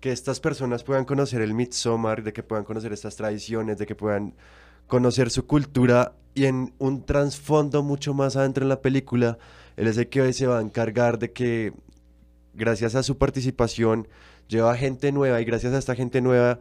que 0.00 0.12
estas 0.12 0.38
personas 0.40 0.84
puedan 0.84 1.04
conocer 1.04 1.42
el 1.42 1.54
Midsommar, 1.54 2.22
de 2.22 2.32
que 2.32 2.42
puedan 2.42 2.64
conocer 2.64 2.92
estas 2.92 3.16
tradiciones, 3.16 3.78
de 3.78 3.86
que 3.86 3.94
puedan 3.94 4.34
conocer 4.86 5.30
su 5.30 5.46
cultura 5.46 6.14
y 6.34 6.46
en 6.46 6.72
un 6.78 7.04
trasfondo 7.04 7.82
mucho 7.82 8.14
más 8.14 8.36
adentro 8.36 8.64
en 8.64 8.68
la 8.68 8.80
película, 8.80 9.38
el 9.76 9.86
hoy 9.88 10.32
se 10.32 10.46
va 10.46 10.58
a 10.58 10.62
encargar 10.62 11.18
de 11.18 11.32
que 11.32 11.72
gracias 12.54 12.94
a 12.94 13.02
su 13.02 13.18
participación 13.18 14.08
lleva 14.48 14.76
gente 14.76 15.12
nueva 15.12 15.40
y 15.40 15.44
gracias 15.44 15.72
a 15.72 15.78
esta 15.78 15.94
gente 15.94 16.20
nueva 16.20 16.60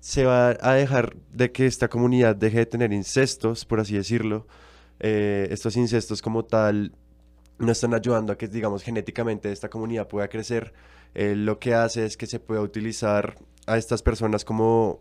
se 0.00 0.24
va 0.24 0.56
a 0.60 0.74
dejar 0.74 1.16
de 1.32 1.50
que 1.52 1.66
esta 1.66 1.88
comunidad 1.88 2.36
deje 2.36 2.58
de 2.58 2.66
tener 2.66 2.92
incestos, 2.92 3.64
por 3.64 3.80
así 3.80 3.94
decirlo. 3.94 4.46
Eh, 5.00 5.48
estos 5.50 5.76
incestos 5.76 6.22
como 6.22 6.44
tal 6.44 6.92
no 7.58 7.72
están 7.72 7.94
ayudando 7.94 8.32
a 8.32 8.38
que, 8.38 8.46
digamos, 8.46 8.82
genéticamente 8.82 9.50
esta 9.50 9.68
comunidad 9.68 10.06
pueda 10.06 10.28
crecer. 10.28 10.72
Eh, 11.14 11.34
lo 11.34 11.58
que 11.58 11.74
hace 11.74 12.04
es 12.04 12.16
que 12.16 12.26
se 12.26 12.38
pueda 12.38 12.60
utilizar 12.60 13.36
a 13.66 13.76
estas 13.76 14.02
personas 14.02 14.44
como 14.44 15.00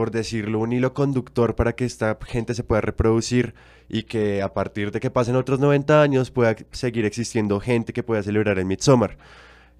por 0.00 0.10
decirlo, 0.10 0.60
un 0.60 0.72
hilo 0.72 0.94
conductor 0.94 1.54
para 1.54 1.74
que 1.74 1.84
esta 1.84 2.16
gente 2.26 2.54
se 2.54 2.64
pueda 2.64 2.80
reproducir 2.80 3.52
y 3.86 4.04
que 4.04 4.40
a 4.40 4.54
partir 4.54 4.92
de 4.92 4.98
que 4.98 5.10
pasen 5.10 5.36
otros 5.36 5.60
90 5.60 6.00
años 6.00 6.30
pueda 6.30 6.56
seguir 6.70 7.04
existiendo 7.04 7.60
gente 7.60 7.92
que 7.92 8.02
pueda 8.02 8.22
celebrar 8.22 8.58
el 8.58 8.64
Midsommar. 8.64 9.18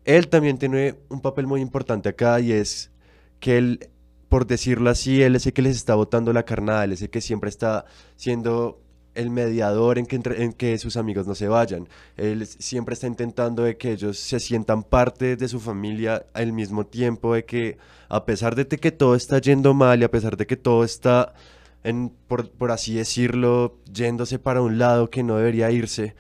Él 0.05 0.29
también 0.29 0.59
tiene 0.59 0.97
un 1.09 1.23
papel 1.23 1.47
muy 1.47 1.63
importante 1.63 2.11
acá 2.11 2.39
y 2.39 2.53
es 2.53 2.91
que 3.39 3.57
él, 3.57 3.89
por 4.29 4.47
decirlo 4.47 4.91
así, 4.91 5.23
él 5.23 5.37
es 5.37 5.47
el 5.47 5.55
que 5.55 5.63
les 5.63 5.77
está 5.77 5.95
botando 5.95 6.35
la 6.35 6.45
carnada, 6.45 6.85
él 6.85 6.93
es 6.93 7.01
el 7.01 7.09
que 7.09 7.23
siempre 7.23 7.49
está 7.49 7.87
siendo 8.17 8.79
el 9.15 9.31
mediador 9.31 9.99
en 9.99 10.07
que, 10.07 10.79
sus 10.79 10.97
amigos 10.97 11.27
no 11.27 11.35
se 11.35 11.49
vayan. 11.49 11.89
Él 12.17 12.47
siempre 12.47 12.95
está 12.95 13.07
intentando 13.07 13.65
de 13.65 13.77
que 13.77 13.93
ellos 13.93 14.19
se 14.19 14.41
sientan 14.41 14.83
parte 14.83 15.37
de 15.37 15.49
su 15.49 15.61
familia 15.61 16.27
al 16.33 16.53
mismo 16.53 16.87
tiempo, 16.87 17.35
de 17.35 17.45
que 17.45 17.79
a 18.09 18.25
pesar 18.25 18.55
de 18.55 18.67
que 18.67 18.93
todo 18.93 19.15
está 19.15 19.41
yendo 19.41 19.75
mal 19.75 20.01
y 20.01 20.05
a 20.05 20.11
pesar 20.11 20.37
de 20.37 20.47
que 20.47 20.57
todo 20.57 20.85
está, 20.85 21.35
en, 21.85 22.13
por, 22.29 22.51
por 22.51 22.71
así 22.71 22.95
decirlo, 22.95 23.79
yéndose 23.93 24.39
para 24.39 24.63
un 24.63 24.79
lado 24.79 25.11
que 25.11 25.23
no 25.23 25.37
debería 25.37 25.71
irse, 25.71 26.15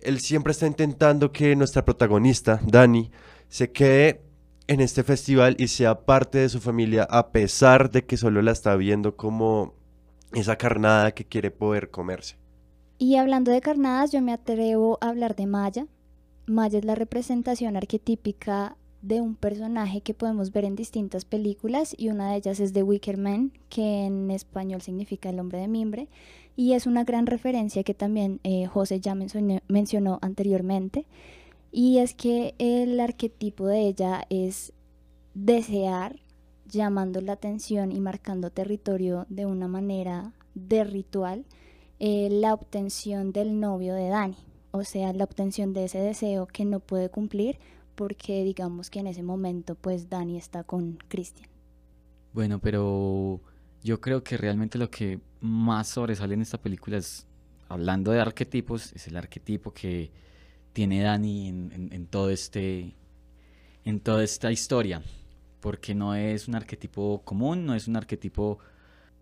él 0.00 0.20
siempre 0.20 0.52
está 0.52 0.66
intentando 0.66 1.32
que 1.32 1.54
nuestra 1.56 1.84
protagonista, 1.84 2.60
Dani, 2.66 3.10
se 3.48 3.70
quede 3.70 4.22
en 4.66 4.80
este 4.80 5.02
festival 5.02 5.56
y 5.58 5.68
sea 5.68 6.00
parte 6.06 6.38
de 6.38 6.48
su 6.48 6.60
familia 6.60 7.04
a 7.04 7.30
pesar 7.30 7.90
de 7.90 8.04
que 8.04 8.16
solo 8.16 8.42
la 8.42 8.52
está 8.52 8.74
viendo 8.76 9.16
como 9.16 9.74
esa 10.34 10.56
carnada 10.56 11.12
que 11.12 11.24
quiere 11.24 11.50
poder 11.50 11.90
comerse. 11.90 12.36
Y 12.98 13.16
hablando 13.16 13.50
de 13.50 13.60
carnadas, 13.60 14.12
yo 14.12 14.22
me 14.22 14.32
atrevo 14.32 14.98
a 15.00 15.08
hablar 15.08 15.34
de 15.34 15.46
Maya. 15.46 15.86
Maya 16.46 16.78
es 16.78 16.84
la 16.84 16.94
representación 16.94 17.76
arquetípica 17.76 18.76
de 19.02 19.20
un 19.20 19.34
personaje 19.34 20.00
que 20.00 20.14
podemos 20.14 20.52
ver 20.52 20.64
en 20.64 20.76
distintas 20.76 21.24
películas 21.24 21.94
y 21.98 22.08
una 22.08 22.30
de 22.30 22.36
ellas 22.36 22.60
es 22.60 22.72
The 22.72 22.84
Wicker 22.84 23.18
Man, 23.18 23.52
que 23.68 24.04
en 24.04 24.30
español 24.30 24.80
significa 24.80 25.28
el 25.28 25.40
hombre 25.40 25.58
de 25.58 25.68
mimbre, 25.68 26.08
y 26.54 26.74
es 26.74 26.86
una 26.86 27.02
gran 27.02 27.26
referencia 27.26 27.82
que 27.82 27.94
también 27.94 28.40
eh, 28.44 28.66
José 28.66 29.00
ya 29.00 29.14
mencionó, 29.14 29.60
mencionó 29.66 30.18
anteriormente, 30.22 31.06
y 31.72 31.98
es 31.98 32.14
que 32.14 32.54
el 32.58 33.00
arquetipo 33.00 33.66
de 33.66 33.88
ella 33.88 34.24
es 34.30 34.72
desear, 35.34 36.20
llamando 36.72 37.20
la 37.20 37.34
atención 37.34 37.92
y 37.92 38.00
marcando 38.00 38.50
territorio 38.50 39.26
de 39.28 39.46
una 39.46 39.68
manera 39.68 40.32
de 40.54 40.84
ritual, 40.84 41.44
eh, 42.00 42.28
la 42.30 42.54
obtención 42.54 43.32
del 43.32 43.60
novio 43.60 43.94
de 43.94 44.08
Dani, 44.08 44.36
o 44.70 44.82
sea, 44.82 45.12
la 45.12 45.24
obtención 45.24 45.74
de 45.74 45.84
ese 45.84 45.98
deseo 45.98 46.46
que 46.46 46.64
no 46.64 46.80
puede 46.80 47.10
cumplir 47.10 47.58
porque 47.94 48.42
digamos 48.42 48.88
que 48.88 49.00
en 49.00 49.06
ese 49.06 49.22
momento 49.22 49.74
pues 49.74 50.08
Dani 50.08 50.38
está 50.38 50.64
con 50.64 50.98
Christian. 51.08 51.48
Bueno, 52.32 52.58
pero 52.58 53.40
yo 53.82 54.00
creo 54.00 54.24
que 54.24 54.38
realmente 54.38 54.78
lo 54.78 54.90
que 54.90 55.20
más 55.40 55.88
sobresale 55.88 56.34
en 56.34 56.40
esta 56.40 56.58
película 56.58 56.96
es, 56.96 57.26
hablando 57.68 58.12
de 58.12 58.20
arquetipos, 58.20 58.92
es 58.94 59.06
el 59.08 59.16
arquetipo 59.18 59.72
que 59.72 60.10
tiene 60.72 61.02
Dani 61.02 61.48
en, 61.48 61.90
en 61.92 62.06
todo 62.06 62.30
este, 62.30 62.94
en 63.84 64.00
toda 64.00 64.24
esta 64.24 64.50
historia 64.50 65.02
porque 65.62 65.94
no 65.94 66.16
es 66.16 66.48
un 66.48 66.56
arquetipo 66.56 67.22
común, 67.24 67.64
no 67.64 67.76
es 67.76 67.86
un 67.86 67.96
arquetipo 67.96 68.58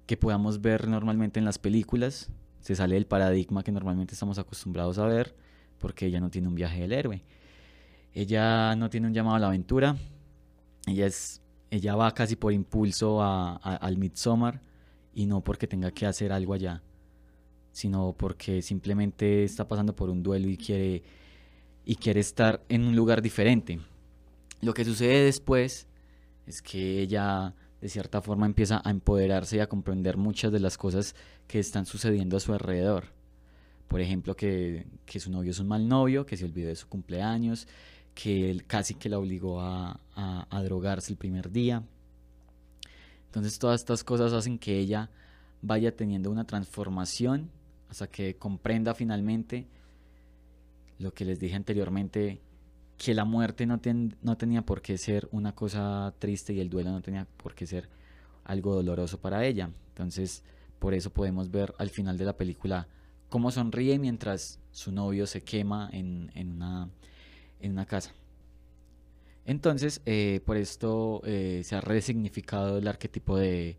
que 0.07 0.17
podamos 0.17 0.63
ver 0.63 0.89
normalmente 0.89 1.39
en 1.39 1.45
las 1.45 1.59
películas, 1.59 2.31
se 2.61 2.75
sale 2.75 2.95
del 2.95 3.07
paradigma 3.07 3.63
que 3.63 3.71
normalmente 3.71 4.15
estamos 4.15 4.39
acostumbrados 4.39 4.99
a 4.99 5.05
ver, 5.05 5.37
porque 5.79 6.07
ella 6.07 6.19
no 6.19 6.31
tiene 6.31 6.49
un 6.49 6.55
viaje 6.55 6.81
del 6.81 6.93
héroe. 6.93 7.23
Ella 8.15 8.75
no 8.75 8.89
tiene 8.89 9.07
un 9.07 9.13
llamado 9.13 9.37
a 9.37 9.39
la 9.39 9.49
aventura, 9.49 9.97
ella, 10.87 11.07
es, 11.07 11.43
ella 11.71 11.95
va 11.95 12.13
casi 12.15 12.37
por 12.37 12.55
impulso 12.55 13.23
a, 13.23 13.57
al 13.57 13.99
Midsommar 13.99 14.63
y 15.15 15.27
no 15.27 15.43
porque 15.43 15.67
tenga 15.67 15.91
que 15.91 16.07
hacer 16.07 16.33
algo 16.33 16.55
allá, 16.55 16.83
sino 17.71 18.15
porque 18.17 18.63
simplemente 18.63 19.45
está 19.45 19.69
pasando 19.69 19.95
por 19.95 20.09
un 20.09 20.23
duelo 20.23 20.49
y 20.49 20.57
quiere, 20.57 21.03
y 21.85 21.97
quiere 21.97 22.21
estar 22.21 22.65
en 22.71 22.87
un 22.87 22.97
lugar 22.97 23.21
diferente. 23.21 23.79
Lo 24.63 24.73
que 24.73 24.87
sucede 24.87 25.25
después 25.25 25.87
es 26.47 26.63
que 26.63 27.01
ella 27.01 27.55
de 27.81 27.89
cierta 27.89 28.21
forma 28.21 28.47
empieza 28.47 28.83
a 28.85 28.91
empoderarse 28.91 29.57
y 29.57 29.61
a 29.61 29.69
comprender 29.69 30.17
muchas 30.17 30.53
de 30.53 30.61
las 30.61 30.77
cosas 30.77 31.15
que 31.47 31.59
están 31.59 31.87
sucediendo 31.87 32.37
a 32.37 32.41
su 32.41 32.53
alrededor. 32.53 33.05
Por 33.89 34.01
ejemplo, 34.01 34.37
que, 34.37 34.87
su 35.19 35.31
novio 35.31 35.51
es 35.51 35.59
un 35.59 35.69
mal 35.69 35.89
novio, 35.89 36.27
que 36.27 36.37
se 36.37 36.45
olvidó 36.45 36.69
de 36.69 36.77
su 36.77 36.89
cumpleaños, 36.89 37.67
que 38.15 38.51
él 38.51 38.67
casi 38.67 38.95
que 38.95 39.09
la 39.09 39.19
obligó 39.19 39.61
a, 39.61 39.99
a 40.15 40.63
drogarse 40.63 41.11
el 41.13 41.17
primer 41.17 41.51
día. 41.51 41.83
Entonces 43.27 43.59
todas 43.59 43.81
estas 43.81 44.05
cosas 44.05 44.33
hacen 44.33 44.59
que 44.59 44.79
ella 44.79 45.11
vaya 45.63 45.97
teniendo 45.97 46.31
una 46.31 46.47
transformación 46.47 47.51
hasta 47.89 48.07
que 48.07 48.37
comprenda 48.37 48.95
finalmente 48.95 49.67
lo 50.99 51.13
que 51.13 51.25
les 51.25 51.41
dije 51.41 51.57
anteriormente, 51.57 52.41
que 53.01 53.15
la 53.15 53.25
muerte 53.25 53.65
no, 53.65 53.81
tenía 53.81 54.61
por 54.61 54.83
qué 54.83 54.99
ser 54.99 55.27
una 55.33 55.55
cosa 55.55 56.13
triste 56.19 56.53
y 56.53 56.61
el 56.61 56.69
duelo 56.69 56.91
no 56.91 57.01
tenía 57.01 57.27
por 57.39 57.55
qué 57.55 57.67
ser 57.67 57.89
algo 58.45 58.75
doloroso 58.75 59.19
para 59.19 59.47
ella. 59.47 59.71
Entonces, 59.89 60.43
por 60.79 60.93
eso 60.93 61.09
podemos 61.09 61.51
ver 61.51 61.75
al 61.79 61.89
final 61.89 62.19
de 62.19 62.27
la 62.27 62.37
película 62.37 62.89
cómo 63.31 63.51
sonríe 63.51 63.99
mientras 63.99 64.59
su 64.71 64.93
novio 64.93 65.27
se 65.27 65.41
quema 65.41 65.89
en, 65.95 66.31
una, 66.53 67.87
casa. 67.87 68.13
Entonces, 69.47 70.03
eh, 70.05 70.43
por 70.45 70.59
esto 70.59 71.23
eh, 71.25 71.63
se 71.65 71.77
ha 71.77 71.81
resignificado 71.81 72.77
el 72.77 72.87
arquetipo 72.87 73.39
de, 73.39 73.79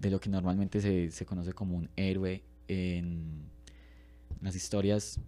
lo 0.00 0.20
que 0.20 0.28
normalmente 0.28 1.10
se, 1.10 1.24
conoce 1.24 1.54
como 1.54 1.78
un 1.78 1.88
héroe 1.96 2.42
en 2.68 3.48
las 4.42 4.54
historias 4.54 5.18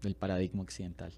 del 0.00 0.14
paradigma 0.14 0.62
occidental. 0.62 1.12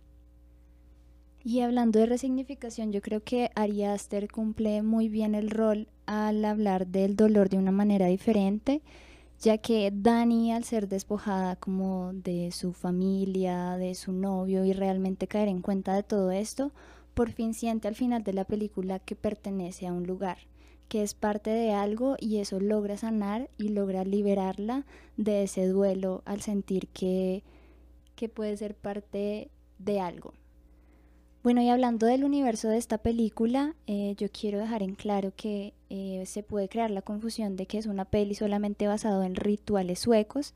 Y 1.50 1.62
hablando 1.62 1.98
de 1.98 2.04
resignificación, 2.04 2.92
yo 2.92 3.00
creo 3.00 3.22
que 3.24 3.50
Ari 3.54 3.82
Aster 3.84 4.30
cumple 4.30 4.82
muy 4.82 5.08
bien 5.08 5.34
el 5.34 5.48
rol 5.48 5.88
al 6.04 6.44
hablar 6.44 6.86
del 6.86 7.16
dolor 7.16 7.48
de 7.48 7.56
una 7.56 7.70
manera 7.70 8.04
diferente, 8.04 8.82
ya 9.40 9.56
que 9.56 9.90
Dani, 9.90 10.52
al 10.52 10.64
ser 10.64 10.88
despojada 10.88 11.56
como 11.56 12.12
de 12.12 12.50
su 12.52 12.74
familia, 12.74 13.78
de 13.78 13.94
su 13.94 14.12
novio 14.12 14.66
y 14.66 14.74
realmente 14.74 15.26
caer 15.26 15.48
en 15.48 15.62
cuenta 15.62 15.94
de 15.94 16.02
todo 16.02 16.32
esto, 16.32 16.70
por 17.14 17.32
fin 17.32 17.54
siente 17.54 17.88
al 17.88 17.94
final 17.94 18.24
de 18.24 18.34
la 18.34 18.44
película 18.44 18.98
que 18.98 19.16
pertenece 19.16 19.86
a 19.86 19.94
un 19.94 20.06
lugar, 20.06 20.36
que 20.90 21.02
es 21.02 21.14
parte 21.14 21.48
de 21.48 21.72
algo 21.72 22.16
y 22.20 22.40
eso 22.40 22.60
logra 22.60 22.98
sanar 22.98 23.48
y 23.56 23.70
logra 23.70 24.04
liberarla 24.04 24.84
de 25.16 25.44
ese 25.44 25.66
duelo 25.66 26.20
al 26.26 26.42
sentir 26.42 26.88
que, 26.88 27.42
que 28.16 28.28
puede 28.28 28.54
ser 28.58 28.74
parte 28.74 29.50
de 29.78 30.00
algo. 30.00 30.34
Bueno, 31.44 31.62
y 31.62 31.68
hablando 31.68 32.06
del 32.06 32.24
universo 32.24 32.68
de 32.68 32.78
esta 32.78 32.98
película, 32.98 33.74
eh, 33.86 34.14
yo 34.18 34.28
quiero 34.30 34.58
dejar 34.58 34.82
en 34.82 34.96
claro 34.96 35.32
que 35.36 35.72
eh, 35.88 36.24
se 36.26 36.42
puede 36.42 36.68
crear 36.68 36.90
la 36.90 37.00
confusión 37.00 37.56
de 37.56 37.66
que 37.66 37.78
es 37.78 37.86
una 37.86 38.04
peli 38.04 38.34
solamente 38.34 38.88
basada 38.88 39.24
en 39.24 39.36
rituales 39.36 40.00
suecos 40.00 40.54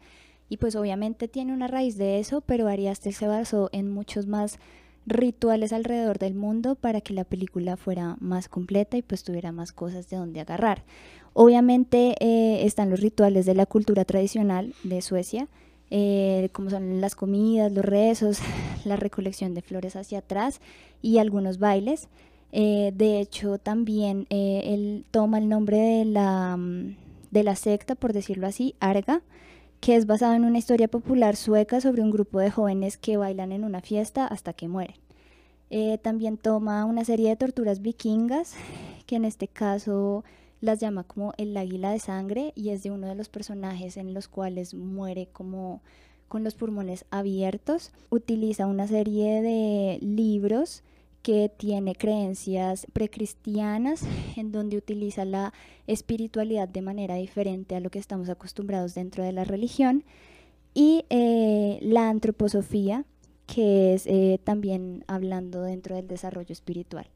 Y 0.49 0.57
pues 0.59 0.75
obviamente 0.77 1.29
tiene 1.29 1.53
una 1.53 1.69
raíz 1.69 1.97
de 1.97 2.19
eso, 2.19 2.41
pero 2.43 2.67
Ari 2.69 2.89
Aster 2.89 3.15
se 3.15 3.29
basó 3.29 3.71
en 3.73 3.91
muchos 3.91 4.27
más 4.27 4.59
rituales 5.07 5.73
alrededor 5.73 6.19
del 6.19 6.35
mundo 6.35 6.75
para 6.75 7.01
que 7.01 7.15
la 7.15 7.25
película 7.25 7.77
fuera 7.77 8.17
más 8.21 8.49
completa 8.49 8.97
y 8.97 9.03
pues 9.03 9.23
tuviera 9.25 9.53
más 9.53 9.73
cosas 9.73 10.09
de 10.11 10.17
donde 10.17 10.41
agarrar. 10.41 10.85
Obviamente 11.33 12.17
eh, 12.21 12.67
están 12.67 12.91
los 12.91 13.01
rituales 13.01 13.47
de 13.47 13.55
la 13.55 13.67
cultura 13.67 14.05
tradicional 14.05 14.75
de 14.83 15.01
Suecia, 15.01 15.49
eh, 15.95 16.49
como 16.53 16.71
son 16.71 17.03
las 17.03 17.15
comidas, 17.15 17.71
los 17.71 17.85
rezos, 17.85 18.39
la 18.85 18.97
recolección 18.97 19.53
de 19.55 19.61
flores 19.61 19.95
hacia 19.95 20.21
atrás 20.21 20.61
y 21.03 21.19
algunos 21.19 21.59
bailes. 21.59 22.09
Eh, 22.51 22.93
de 22.95 23.21
hecho, 23.21 23.59
también 23.59 24.27
él 24.31 25.05
toma 25.11 25.39
el 25.39 25.49
nombre 25.49 25.77
de 25.77 26.05
la, 26.07 26.57
mm, 26.57 26.97
de 27.31 27.43
la 27.43 27.57
secta, 27.57 27.95
por 27.95 28.13
decirlo 28.13 28.47
así, 28.47 28.75
Arga, 28.81 29.23
que 29.81 29.97
es 29.97 30.07
basado 30.07 30.35
en 30.35 30.45
una 30.45 30.59
historia 30.59 30.89
popular 30.89 31.37
sueca 31.37 31.81
sobre 31.81 32.03
un 32.03 32.11
grupo 32.11 32.39
de 32.39 32.51
jóvenes 32.51 32.97
que 32.97 33.17
bailan 33.17 33.53
en 33.53 33.65
una 33.65 33.81
fiesta 33.81 34.27
hasta 34.27 34.53
que 34.53 34.69
mueren. 34.69 34.97
Eh, 35.75 35.99
también 35.99 36.37
toma 36.37 36.85
una 36.85 37.05
serie 37.05 37.31
de 37.31 37.37
torturas 37.37 37.83
vikingas, 37.83 38.55
que 39.07 39.17
en 39.17 39.25
este 39.25 39.49
caso 39.49 40.23
las 40.63 40.81
llama 40.81 41.05
como 41.05 41.35
el 41.37 41.55
águila 41.57 41.91
de 41.91 41.99
sangre 41.99 42.53
y 42.55 42.71
es 42.71 42.83
de 42.83 42.91
uno 42.91 43.09
de 43.09 43.15
los 43.15 43.29
personajes 43.29 43.99
en 43.99 44.15
los 44.15 44.29
cuales 44.29 44.73
muere 44.73 45.29
como 45.31 45.83
con 46.29 46.45
los 46.45 46.55
pulmones 46.55 47.05
abiertos. 47.11 47.93
Utiliza 48.09 48.67
una 48.67 48.87
serie 48.87 49.43
de 49.43 49.99
libros 50.01 50.83
que 51.23 51.51
tiene 51.55 51.95
creencias 51.95 52.87
precristianas, 52.93 54.03
en 54.37 54.53
donde 54.53 54.77
utiliza 54.77 55.25
la 55.25 55.53
espiritualidad 55.87 56.69
de 56.69 56.81
manera 56.81 57.17
diferente 57.17 57.77
a 57.77 57.81
lo 57.81 57.91
que 57.91 57.99
estamos 57.99 58.29
acostumbrados 58.29 58.95
dentro 58.95 59.23
de 59.25 59.33
la 59.33 59.45
religión, 59.45 60.05
y 60.75 61.05
eh, 61.11 61.79
la 61.83 62.09
antroposofía, 62.09 63.05
que 63.47 63.95
es 63.95 64.07
eh, 64.07 64.41
también 64.43 65.05
hablando 65.07 65.63
dentro 65.63 65.97
del 65.97 66.09
desarrollo 66.09 66.53
espiritual. 66.53 67.07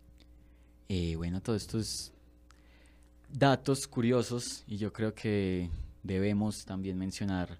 Eh, 0.89 1.15
bueno, 1.17 1.41
todos 1.41 1.63
estos 1.63 2.13
datos 3.39 3.87
curiosos, 3.87 4.65
y 4.67 4.79
yo 4.79 4.95
creo 4.95 5.15
que 5.15 5.69
debemos 6.03 6.65
también 6.65 6.97
mencionar 6.97 7.59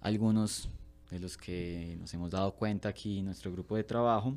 algunos 0.00 0.68
de 1.10 1.18
los 1.18 1.36
que 1.36 1.96
nos 1.98 2.14
hemos 2.14 2.30
dado 2.30 2.52
cuenta 2.52 2.90
aquí 2.90 3.18
en 3.18 3.24
nuestro 3.24 3.50
grupo 3.50 3.74
de 3.74 3.82
trabajo. 3.82 4.36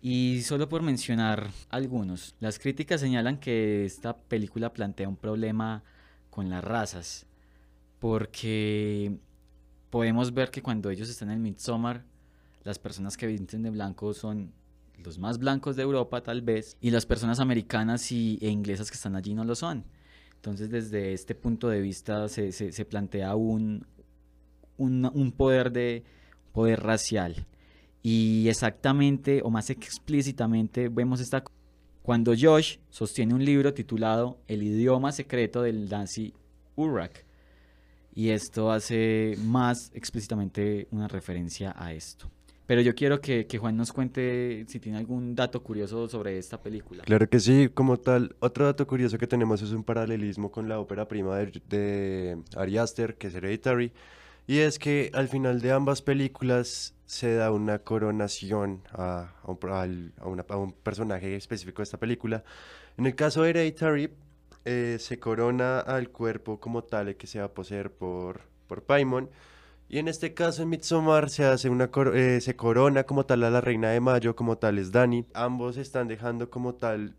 Y 0.00 0.40
solo 0.42 0.66
por 0.66 0.80
mencionar 0.80 1.50
algunos, 1.68 2.34
las 2.40 2.58
críticas 2.58 3.02
señalan 3.02 3.38
que 3.38 3.84
esta 3.84 4.16
película 4.16 4.72
plantea 4.72 5.10
un 5.10 5.16
problema 5.16 5.82
con 6.30 6.48
las 6.48 6.64
razas, 6.64 7.26
porque 8.00 9.18
podemos 9.90 10.32
ver 10.32 10.50
que 10.50 10.62
cuando 10.62 10.88
ellos 10.88 11.10
están 11.10 11.30
en 11.30 11.42
Midsommar, 11.42 12.02
las 12.64 12.78
personas 12.78 13.18
que 13.18 13.26
visten 13.26 13.62
de 13.62 13.70
blanco 13.70 14.14
son 14.14 14.52
los 15.04 15.18
más 15.18 15.38
blancos 15.38 15.76
de 15.76 15.82
Europa 15.82 16.22
tal 16.22 16.42
vez, 16.42 16.76
y 16.80 16.90
las 16.90 17.06
personas 17.06 17.40
americanas 17.40 18.10
y, 18.12 18.38
e 18.40 18.48
inglesas 18.48 18.90
que 18.90 18.96
están 18.96 19.16
allí 19.16 19.34
no 19.34 19.44
lo 19.44 19.54
son. 19.54 19.84
Entonces 20.34 20.70
desde 20.70 21.12
este 21.12 21.34
punto 21.34 21.68
de 21.68 21.80
vista 21.80 22.28
se, 22.28 22.84
plantea 22.88 23.34
un, 23.34 23.86
un, 24.76 25.32
poder, 25.32 25.72
de, 25.72 26.04
poder 26.52 26.80
racial. 26.80 27.46
Y 28.02 28.48
exactamente, 28.48 29.40
o 29.42 29.50
más 29.50 29.70
explícitamente, 29.70 30.88
vemos 30.88 31.20
esta 31.20 31.42
cuando 32.06 32.34
Josh 32.38 32.78
sostiene 32.88 33.34
un 33.34 33.44
libro 33.44 33.74
titulado 33.74 34.38
El 34.46 34.62
idioma 34.62 35.10
secreto 35.10 35.62
del 35.62 35.88
nazi 35.88 36.32
Urak. 36.76 37.26
Y 38.14 38.28
esto 38.28 38.70
hace 38.70 39.36
más 39.42 39.90
explícitamente 39.92 40.86
una 40.92 41.08
referencia 41.08 41.74
a 41.76 41.92
esto. 41.92 42.30
Pero 42.66 42.80
yo 42.80 42.94
quiero 42.94 43.20
que, 43.20 43.46
Juan 43.58 43.76
nos 43.76 43.92
cuente 43.92 44.64
si 44.68 44.80
tiene 44.80 44.98
algún 44.98 45.34
dato 45.34 45.62
curioso 45.62 46.08
sobre 46.08 46.36
esta 46.38 46.60
película. 46.60 47.04
Claro 47.04 47.28
que 47.28 47.38
sí, 47.38 47.68
como 47.72 47.96
tal, 47.98 48.34
otro 48.40 48.64
dato 48.64 48.86
curioso 48.86 49.18
que 49.18 49.28
tenemos 49.28 49.62
es 49.62 49.70
un 49.70 49.84
paralelismo 49.84 50.50
con 50.50 50.68
la 50.68 50.80
ópera 50.80 51.06
prima 51.06 51.36
de, 51.36 51.62
de 51.68 52.38
Ari 52.56 52.78
Aster, 52.78 53.16
que 53.16 53.28
es 53.28 53.34
Hereditary, 53.34 53.92
y 54.48 54.58
es 54.58 54.78
que 54.78 55.10
al 55.14 55.28
final 55.28 55.60
de 55.60 55.72
ambas 55.72 56.02
películas 56.02 56.94
se 57.06 57.34
da 57.34 57.52
una 57.52 57.78
coronación 57.78 58.82
a, 58.92 59.32
un, 59.44 60.72
personaje 60.82 61.36
específico 61.36 61.78
de 61.78 61.84
esta 61.84 61.98
película. 61.98 62.44
En 62.96 63.06
el 63.06 63.14
caso 63.14 63.42
de 63.42 63.50
Hereditary, 63.50 64.10
eh, 64.64 64.96
se 64.98 65.18
corona 65.20 65.78
al 65.78 66.10
cuerpo 66.10 66.58
como 66.58 66.82
tal 66.82 67.16
que 67.16 67.28
se 67.28 67.38
va 67.38 67.46
a 67.46 67.54
poseer 67.54 67.92
por, 67.92 68.40
por 68.66 68.82
Paimon. 68.82 69.30
Y 69.88 69.98
en 69.98 70.08
este 70.08 70.34
caso, 70.34 70.62
en 70.62 70.70
Midsommar, 70.70 71.30
se 71.30 71.44
hace 71.44 71.70
una 71.70 71.90
eh, 72.14 72.40
se 72.40 72.56
corona 72.56 73.04
como 73.04 73.24
tal 73.24 73.44
a 73.44 73.50
la 73.50 73.60
reina 73.60 73.90
de 73.90 74.00
Mayo, 74.00 74.34
como 74.34 74.58
tal 74.58 74.78
es 74.78 74.90
Dani. 74.90 75.24
Ambos 75.32 75.76
están 75.76 76.08
dejando 76.08 76.50
como 76.50 76.74
tal 76.74 77.14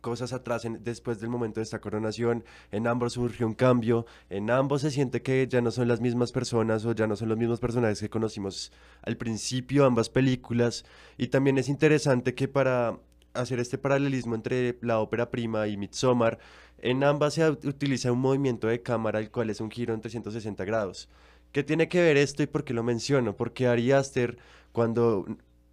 cosas 0.00 0.34
atrás 0.34 0.66
después 0.80 1.18
del 1.20 1.30
momento 1.30 1.60
de 1.60 1.64
esta 1.64 1.80
coronación, 1.80 2.44
en 2.72 2.86
ambos 2.86 3.14
surgió 3.14 3.46
un 3.46 3.54
cambio, 3.54 4.04
en 4.28 4.50
ambos 4.50 4.82
se 4.82 4.90
siente 4.90 5.22
que 5.22 5.48
ya 5.48 5.62
no 5.62 5.70
son 5.70 5.88
las 5.88 6.02
mismas 6.02 6.30
personas 6.30 6.84
o 6.84 6.92
ya 6.92 7.06
no 7.06 7.16
son 7.16 7.30
los 7.30 7.38
mismos 7.38 7.58
personajes 7.58 8.00
que 8.00 8.10
conocimos 8.10 8.70
al 9.00 9.16
principio, 9.16 9.86
ambas 9.86 10.10
películas, 10.10 10.84
y 11.16 11.28
también 11.28 11.56
es 11.56 11.70
interesante 11.70 12.34
que 12.34 12.48
para 12.48 12.98
hacer 13.32 13.60
este 13.60 13.78
paralelismo 13.78 14.34
entre 14.34 14.76
la 14.82 14.98
ópera 15.00 15.30
prima 15.30 15.68
y 15.68 15.78
Midsommar, 15.78 16.38
en 16.78 17.02
ambas 17.02 17.34
se 17.34 17.48
utiliza 17.48 18.12
un 18.12 18.20
movimiento 18.20 18.66
de 18.66 18.82
cámara, 18.82 19.20
el 19.20 19.30
cual 19.30 19.48
es 19.48 19.62
un 19.62 19.70
giro 19.70 19.94
en 19.94 20.02
360 20.02 20.66
grados. 20.66 21.08
¿Qué 21.54 21.62
tiene 21.62 21.88
que 21.88 22.02
ver 22.02 22.16
esto 22.16 22.42
y 22.42 22.48
por 22.48 22.64
qué 22.64 22.74
lo 22.74 22.82
menciono? 22.82 23.36
Porque 23.36 23.68
Ari 23.68 23.92
Aster, 23.92 24.38
cuando 24.72 25.24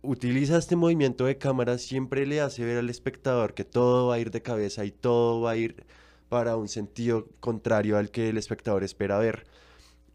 utiliza 0.04 0.60
este 0.60 0.76
movimiento 0.76 1.26
de 1.26 1.39
cámara 1.39 1.80
siempre 1.80 2.28
le 2.28 2.39
hace 2.39 2.63
ver 2.63 2.78
al 2.78 2.91
espectador 2.91 3.56
que 3.56 3.65
todo 3.65 4.06
va 4.06 4.13
a 4.13 4.20
ir 4.20 4.30
de 4.30 4.44
cabeza 4.44 4.86
y 4.86 4.91
todo 4.91 5.41
va 5.41 5.52
a 5.52 5.58
ir 5.58 5.88
para 6.30 6.56
un 6.56 6.67
sentido 6.67 7.28
contrario 7.39 7.98
al 7.98 8.12
que 8.12 8.30
el 8.30 8.38
espectador 8.38 8.84
espera 8.84 9.17
ver. 9.17 9.48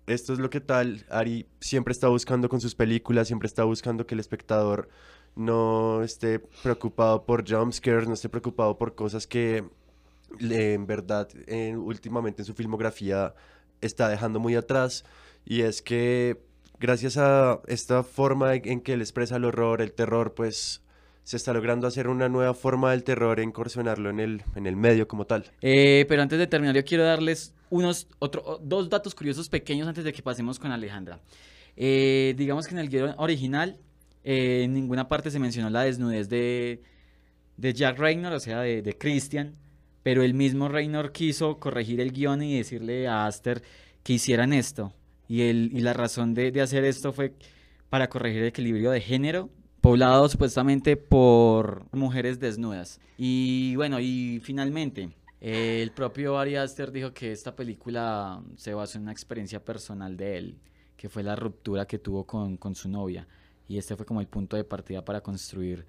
Esto 0.07 0.33
es 0.33 0.39
lo 0.39 0.51
que 0.51 0.61
tal 0.61 1.05
Ari 1.11 1.49
siempre 1.59 1.91
está 1.91 2.07
buscando 2.07 2.49
con 2.49 2.61
sus 2.61 2.77
películas, 2.77 3.27
siempre 3.27 3.49
está 3.49 3.65
buscando 3.65 4.07
que 4.07 4.15
el 4.15 4.21
espectador 4.21 4.89
no 5.35 6.05
esté 6.05 6.39
preocupado 6.63 7.25
por 7.27 7.45
jumpscares, 7.45 8.07
no 8.07 8.15
esté 8.15 8.29
preocupado 8.29 8.79
por 8.79 8.95
cosas 8.95 9.27
que 9.27 9.65
en 10.39 10.87
verdad 10.87 11.29
últimamente 11.77 12.43
en 12.43 12.47
su 12.47 12.55
filmografía 12.55 13.35
está 13.81 14.09
dejando 14.09 14.39
muy 14.39 14.55
atrás. 14.55 15.05
Y 15.47 15.63
es 15.63 15.81
que 15.81 16.37
gracias 16.79 17.17
a 17.17 17.61
esta 17.69 18.03
forma 18.03 18.55
en 18.57 18.81
que 18.81 18.95
él 18.95 19.01
expresa 19.01 19.37
el 19.37 19.45
horror, 19.45 19.81
el 19.81 19.93
terror, 19.93 20.35
pues 20.35 20.83
se 21.23 21.37
está 21.37 21.53
logrando 21.53 21.87
hacer 21.87 22.09
una 22.09 22.29
nueva 22.29 22.53
forma 22.53 22.91
del 22.91 23.05
terror 23.05 23.41
e 23.41 23.43
incursionarlo 23.43 24.11
en 24.11 24.21
el, 24.21 24.43
en 24.55 24.67
el 24.67 24.77
medio 24.77 25.09
como 25.09 25.25
tal. 25.25 25.51
Eh, 25.61 26.05
pero 26.09 26.23
antes 26.23 26.39
de 26.39 26.47
terminar, 26.47 26.75
yo 26.75 26.85
quiero 26.85 27.05
darles 27.05 27.55
unos 27.71 28.09
otro, 28.19 28.61
dos 28.63 28.89
datos 28.89 29.15
curiosos 29.15 29.49
pequeños 29.49 29.89
antes 29.89 30.05
de 30.05 30.13
que 30.13 30.23
pasemos 30.23 30.59
con 30.59 30.73
Alejandra. 30.73 31.21
Eh, 31.77 32.35
digamos 32.37 32.67
que 32.67 32.75
en 32.75 32.81
el 32.81 32.89
guion 32.89 33.15
original 33.19 33.79
eh, 34.25 34.63
en 34.65 34.73
ninguna 34.73 35.09
parte 35.09 35.31
se 35.31 35.39
mencionó 35.39 35.71
la 35.71 35.83
desnudez 35.83 36.29
de, 36.29 36.83
de 37.57 37.73
Jack 37.73 37.99
Raynor, 37.99 38.33
o 38.33 38.41
sea, 38.41 38.61
de, 38.61 38.83
de 38.83 38.99
Christian, 38.99 39.57
pero 40.03 40.23
el 40.23 40.35
mismo 40.35 40.69
Raynor 40.69 41.13
quiso 41.13 41.59
corregir 41.59 42.01
el 42.01 42.13
guion 42.13 42.43
y 42.43 42.57
decirle 42.57 43.07
a 43.09 43.27
Aster 43.27 43.63
que 44.03 44.15
hicieran 44.15 44.53
esto. 44.53 44.93
Y, 45.29 45.43
el, 45.43 45.71
y 45.73 45.81
la 45.81 45.93
razón 45.93 46.35
de, 46.35 46.53
de 46.53 46.61
hacer 46.61 46.85
esto 46.85 47.13
fue 47.13 47.35
para 47.89 48.09
corregir 48.09 48.43
el 48.43 48.49
equilibrio 48.49 48.91
de 48.91 49.01
género, 49.01 49.51
poblado 49.81 50.29
supuestamente 50.29 50.97
por 50.97 51.87
mujeres 51.93 52.41
desnudas. 52.41 53.01
Y 53.17 53.75
bueno, 53.77 54.01
y 54.01 54.41
finalmente, 54.43 55.11
el 55.41 55.91
propio 55.93 56.39
Ari 56.39 56.57
Aster 56.57 56.93
dijo 56.93 57.13
que 57.13 57.33
esta 57.33 57.55
película 57.55 58.43
se 58.57 58.75
basó 58.75 58.99
en 58.99 59.03
una 59.03 59.13
experiencia 59.13 59.65
personal 59.65 60.17
de 60.17 60.39
él, 60.39 60.59
que 60.97 61.09
fue 61.09 61.23
la 61.23 61.37
ruptura 61.37 61.87
que 61.87 61.99
tuvo 61.99 62.25
con, 62.25 62.57
con 62.57 62.75
su 62.75 62.89
novia. 62.89 63.27
Y 63.69 63.79
este 63.79 63.97
fue 63.97 64.07
como 64.07 64.21
el 64.21 64.29
punto 64.29 64.57
de 64.57 64.65
partida 64.65 65.05
para 65.05 65.21
construir 65.21 65.85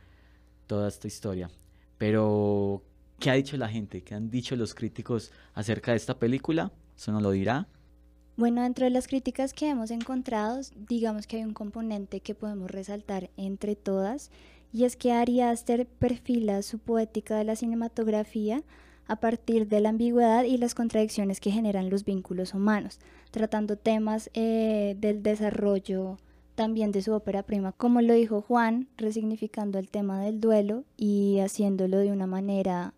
toda 0.66 0.88
esta 0.88 1.08
historia. 1.08 1.50
Pero, 1.98 2.84
¿qué 3.20 3.30
ha 3.30 3.34
dicho 3.34 3.58
la 3.58 3.70
gente? 3.70 4.04
¿Qué 4.04 4.16
han 4.16 4.30
dicho 4.30 4.56
los 4.56 4.74
críticos 4.74 5.32
acerca 5.54 5.92
de 5.92 5.98
esta 5.98 6.18
película? 6.18 6.72
Eso 6.96 7.12
no 7.12 7.22
lo 7.22 7.32
dirá 7.32 7.68
bueno, 8.38 8.62
dentro 8.62 8.86
de 8.86 8.92
las 8.92 9.08
críticas 9.08 9.54
que 9.54 9.68
hemos 9.68 9.90
encontrado, 9.90 10.62
digamos 10.88 11.26
que 11.26 11.38
hay 11.38 11.44
un 11.44 11.54
componente 11.54 12.20
que 12.20 12.36
podemos 12.36 12.70
resaltar 12.70 13.32
entre 13.36 13.76
todas, 13.76 14.30
y 14.72 14.84
es 14.84 14.96
que 14.96 15.12
Ari 15.12 15.42
Aster 15.42 15.88
perfila 15.88 16.62
su 16.62 16.78
poética 16.78 17.36
de 17.36 17.44
la 17.44 17.56
cinematografía 17.56 18.64
a 19.08 19.16
partir 19.16 19.68
de 19.68 19.80
la 19.80 19.90
ambigüedad 19.90 20.44
y 20.44 20.58
las 20.58 20.76
contradicciones 20.76 21.40
que 21.40 21.52
generan 21.52 21.90
los 21.90 22.06
vínculos 22.06 22.54
humanos, 22.54 23.00
tratando 23.32 23.76
temas 23.76 24.30
eh, 24.34 24.96
del 25.00 25.24
desarrollo 25.24 26.18
también 26.54 26.92
de 26.92 27.02
su 27.02 27.14
ópera 27.14 27.44
prima, 27.44 27.72
como 27.72 28.02
lo 28.02 28.14
dijo 28.14 28.42
Juan, 28.42 28.88
resignificando 28.98 29.80
el 29.80 29.90
tema 29.90 30.22
del 30.22 30.42
duelo 30.42 30.84
y 30.96 31.40
haciéndolo 31.40 32.00
de 32.00 32.12
una 32.12 32.28
manera 32.28 32.94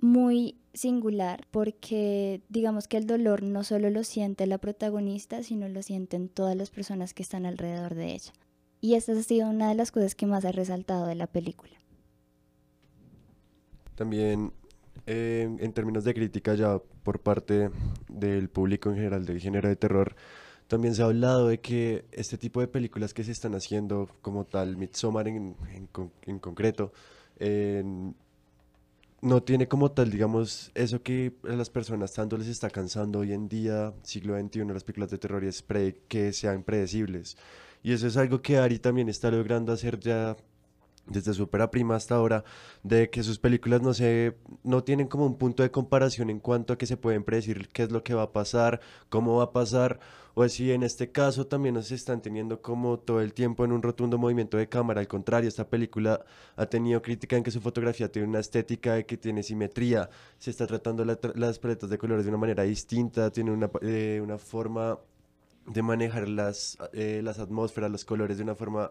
muy 0.00 0.56
singular 0.74 1.46
porque 1.50 2.42
digamos 2.48 2.88
que 2.88 2.96
el 2.96 3.06
dolor 3.06 3.42
no 3.42 3.64
solo 3.64 3.90
lo 3.90 4.04
siente 4.04 4.46
la 4.46 4.58
protagonista, 4.58 5.42
sino 5.42 5.68
lo 5.68 5.82
sienten 5.82 6.28
todas 6.28 6.56
las 6.56 6.70
personas 6.70 7.14
que 7.14 7.22
están 7.22 7.46
alrededor 7.46 7.94
de 7.94 8.12
ella. 8.12 8.32
Y 8.80 8.94
esta 8.94 9.12
ha 9.12 9.22
sido 9.22 9.48
una 9.48 9.68
de 9.68 9.74
las 9.76 9.92
cosas 9.92 10.14
que 10.14 10.26
más 10.26 10.44
ha 10.44 10.52
resaltado 10.52 11.06
de 11.06 11.14
la 11.14 11.26
película. 11.26 11.72
También 13.94 14.52
eh, 15.06 15.48
en 15.58 15.72
términos 15.72 16.04
de 16.04 16.12
crítica 16.12 16.54
ya 16.54 16.78
por 17.02 17.20
parte 17.20 17.70
del 18.08 18.48
público 18.50 18.90
en 18.90 18.96
general 18.96 19.24
del 19.24 19.40
género 19.40 19.68
de 19.68 19.76
terror, 19.76 20.16
también 20.66 20.94
se 20.94 21.02
ha 21.02 21.06
hablado 21.06 21.48
de 21.48 21.60
que 21.60 22.04
este 22.10 22.36
tipo 22.36 22.60
de 22.60 22.68
películas 22.68 23.14
que 23.14 23.22
se 23.22 23.32
están 23.32 23.54
haciendo 23.54 24.08
como 24.22 24.44
tal, 24.44 24.76
Midsommar 24.76 25.28
en, 25.28 25.56
en 26.26 26.38
concreto, 26.38 26.92
no 29.24 29.42
tiene 29.42 29.66
como 29.68 29.90
tal, 29.90 30.10
digamos, 30.10 30.70
eso 30.74 31.02
que 31.02 31.32
a 31.48 31.54
las 31.54 31.70
personas 31.70 32.12
tanto 32.12 32.36
les 32.36 32.46
está 32.46 32.68
cansando 32.68 33.20
hoy 33.20 33.32
en 33.32 33.48
día, 33.48 33.94
siglo 34.02 34.38
XXI, 34.38 34.66
las 34.66 34.84
películas 34.84 35.10
de 35.10 35.18
terror, 35.18 35.42
y 35.42 35.48
es 35.48 35.64
que 36.08 36.32
sean 36.32 36.62
predecibles. 36.62 37.36
Y 37.82 37.92
eso 37.92 38.06
es 38.06 38.16
algo 38.18 38.42
que 38.42 38.58
Ari 38.58 38.78
también 38.78 39.08
está 39.08 39.30
logrando 39.30 39.72
hacer 39.72 39.98
ya 39.98 40.36
desde 41.06 41.34
su 41.34 41.44
ópera 41.44 41.70
prima 41.70 41.96
hasta 41.96 42.14
ahora, 42.14 42.44
de 42.82 43.10
que 43.10 43.22
sus 43.22 43.38
películas 43.38 43.82
no 43.82 43.94
se, 43.94 44.36
no 44.62 44.84
tienen 44.84 45.08
como 45.08 45.26
un 45.26 45.36
punto 45.36 45.62
de 45.62 45.70
comparación 45.70 46.30
en 46.30 46.40
cuanto 46.40 46.72
a 46.72 46.78
que 46.78 46.86
se 46.86 46.96
pueden 46.96 47.24
predecir 47.24 47.68
qué 47.68 47.84
es 47.84 47.92
lo 47.92 48.02
que 48.02 48.14
va 48.14 48.22
a 48.22 48.32
pasar, 48.32 48.80
cómo 49.08 49.36
va 49.36 49.44
a 49.44 49.52
pasar, 49.52 50.00
o 50.34 50.48
si 50.48 50.72
en 50.72 50.82
este 50.82 51.12
caso 51.12 51.46
también 51.46 51.74
nos 51.74 51.92
están 51.92 52.20
teniendo 52.20 52.60
como 52.60 52.98
todo 52.98 53.20
el 53.20 53.32
tiempo 53.34 53.64
en 53.64 53.72
un 53.72 53.82
rotundo 53.82 54.18
movimiento 54.18 54.56
de 54.56 54.68
cámara, 54.68 55.00
al 55.00 55.08
contrario, 55.08 55.48
esta 55.48 55.68
película 55.68 56.24
ha 56.56 56.66
tenido 56.66 57.02
crítica 57.02 57.36
en 57.36 57.44
que 57.44 57.50
su 57.50 57.60
fotografía 57.60 58.10
tiene 58.10 58.28
una 58.28 58.40
estética 58.40 59.02
que 59.04 59.16
tiene 59.16 59.42
simetría, 59.42 60.10
se 60.38 60.50
está 60.50 60.66
tratando 60.66 61.04
las 61.04 61.58
paletas 61.58 61.88
de 61.88 61.98
colores 61.98 62.24
de 62.24 62.30
una 62.30 62.38
manera 62.38 62.64
distinta, 62.64 63.30
tiene 63.30 63.52
una, 63.52 63.70
eh, 63.82 64.20
una 64.22 64.38
forma 64.38 64.98
de 65.66 65.82
manejar 65.82 66.28
las, 66.28 66.78
eh, 66.92 67.20
las 67.22 67.38
atmósferas, 67.38 67.90
los 67.90 68.04
colores 68.04 68.36
de 68.36 68.42
una 68.42 68.54
forma 68.54 68.90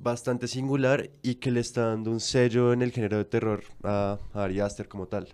bastante 0.00 0.48
singular 0.48 1.10
y 1.22 1.36
que 1.36 1.50
le 1.50 1.60
está 1.60 1.86
dando 1.86 2.10
un 2.10 2.20
sello 2.20 2.72
en 2.72 2.82
el 2.82 2.90
género 2.90 3.18
de 3.18 3.24
terror 3.24 3.64
a, 3.82 4.18
Ari 4.34 4.60
Aster 4.60 4.88
como 4.88 5.06
tal. 5.06 5.28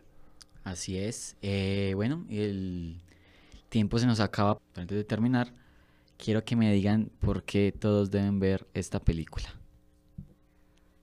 Así 0.65 0.99
es. 0.99 1.37
Eh, 1.43 1.93
bueno, 1.95 2.27
el 2.29 3.01
tiempo 3.69 3.99
se 3.99 4.07
nos 4.07 4.21
acaba. 4.21 4.59
Antes 4.75 4.97
de 4.97 5.05
terminar, 5.05 5.53
quiero 6.17 6.45
que 6.45 6.57
me 6.57 6.73
digan 6.73 7.11
por 7.21 7.45
qué 7.45 7.73
todos 7.73 8.11
deben 8.11 8.41
ver 8.41 8.67
esta 8.75 8.99
película. 9.01 9.49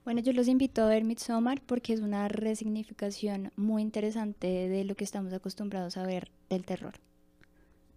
Bueno, 0.04 0.20
yo 0.20 0.34
los 0.34 0.48
invito 0.48 0.82
a 0.82 0.86
ver 0.86 1.02
Midsommar 1.02 1.62
porque 1.62 1.94
es 1.94 2.00
una 2.00 2.28
resignificación 2.28 3.52
muy 3.56 3.80
interesante 3.80 4.68
de 4.68 4.84
lo 4.84 4.96
que 4.96 5.04
estamos 5.04 5.32
acostumbrados 5.32 5.96
a 5.96 6.04
ver 6.04 6.30
del 6.50 6.66
terror. 6.66 6.94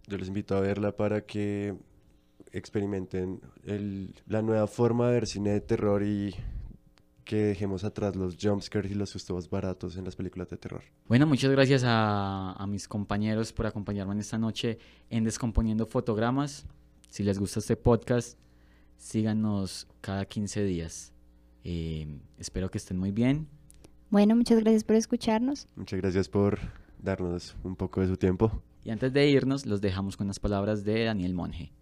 Yo 0.06 0.16
les 0.16 0.28
invito 0.28 0.56
a 0.56 0.60
verla 0.60 0.96
para 0.96 1.26
que 1.26 1.74
experimenten 2.52 3.40
la 4.26 4.42
nueva 4.42 4.66
forma 4.66 5.06
de 5.08 5.12
ver 5.12 5.26
cine 5.26 5.50
de 5.50 5.60
terror 5.60 6.02
y 6.02 6.34
que 7.24 7.36
dejemos 7.36 7.84
atrás 7.84 8.16
los 8.16 8.38
jumpscares 8.40 8.90
y 8.90 8.94
los 8.94 9.10
sustos 9.10 9.50
baratos 9.50 9.96
en 9.96 10.04
las 10.04 10.16
películas 10.16 10.48
de 10.48 10.56
terror. 10.56 10.82
Bueno, 11.06 11.26
muchas 11.26 11.50
gracias 11.50 11.84
a, 11.84 12.52
a, 12.52 12.66
mis 12.66 12.88
compañeros 12.88 13.52
por 13.52 13.66
acompañarme 13.66 14.14
en 14.14 14.20
esta 14.20 14.38
noche 14.38 14.78
en 15.10 15.24
Descomponiendo 15.24 15.84
Fotogramas. 15.84 16.66
Si 17.10 17.22
les 17.22 17.38
gusta 17.38 17.60
este 17.60 17.76
podcast, 17.76 18.38
síganos 18.96 19.86
cada 20.00 20.24
15 20.24 20.64
días. 20.64 21.12
Eh, 21.64 22.18
espero 22.38 22.70
que 22.70 22.78
estén 22.78 22.96
muy 22.96 23.12
bien. 23.12 23.46
Bueno, 24.10 24.34
muchas 24.34 24.60
gracias 24.60 24.84
por 24.84 24.96
escucharnos. 24.96 25.66
Muchas 25.76 26.00
gracias 26.00 26.28
por 26.30 26.58
darnos 26.98 27.56
un 27.62 27.76
poco 27.76 28.00
de 28.00 28.06
su 28.06 28.16
tiempo. 28.16 28.62
Y 28.84 28.90
antes 28.90 29.12
de 29.12 29.28
irnos, 29.28 29.66
los 29.66 29.82
dejamos 29.82 30.16
con 30.16 30.28
las 30.28 30.40
palabras 30.40 30.82
de 30.84 31.04
Daniel 31.04 31.34
Monge. 31.34 31.72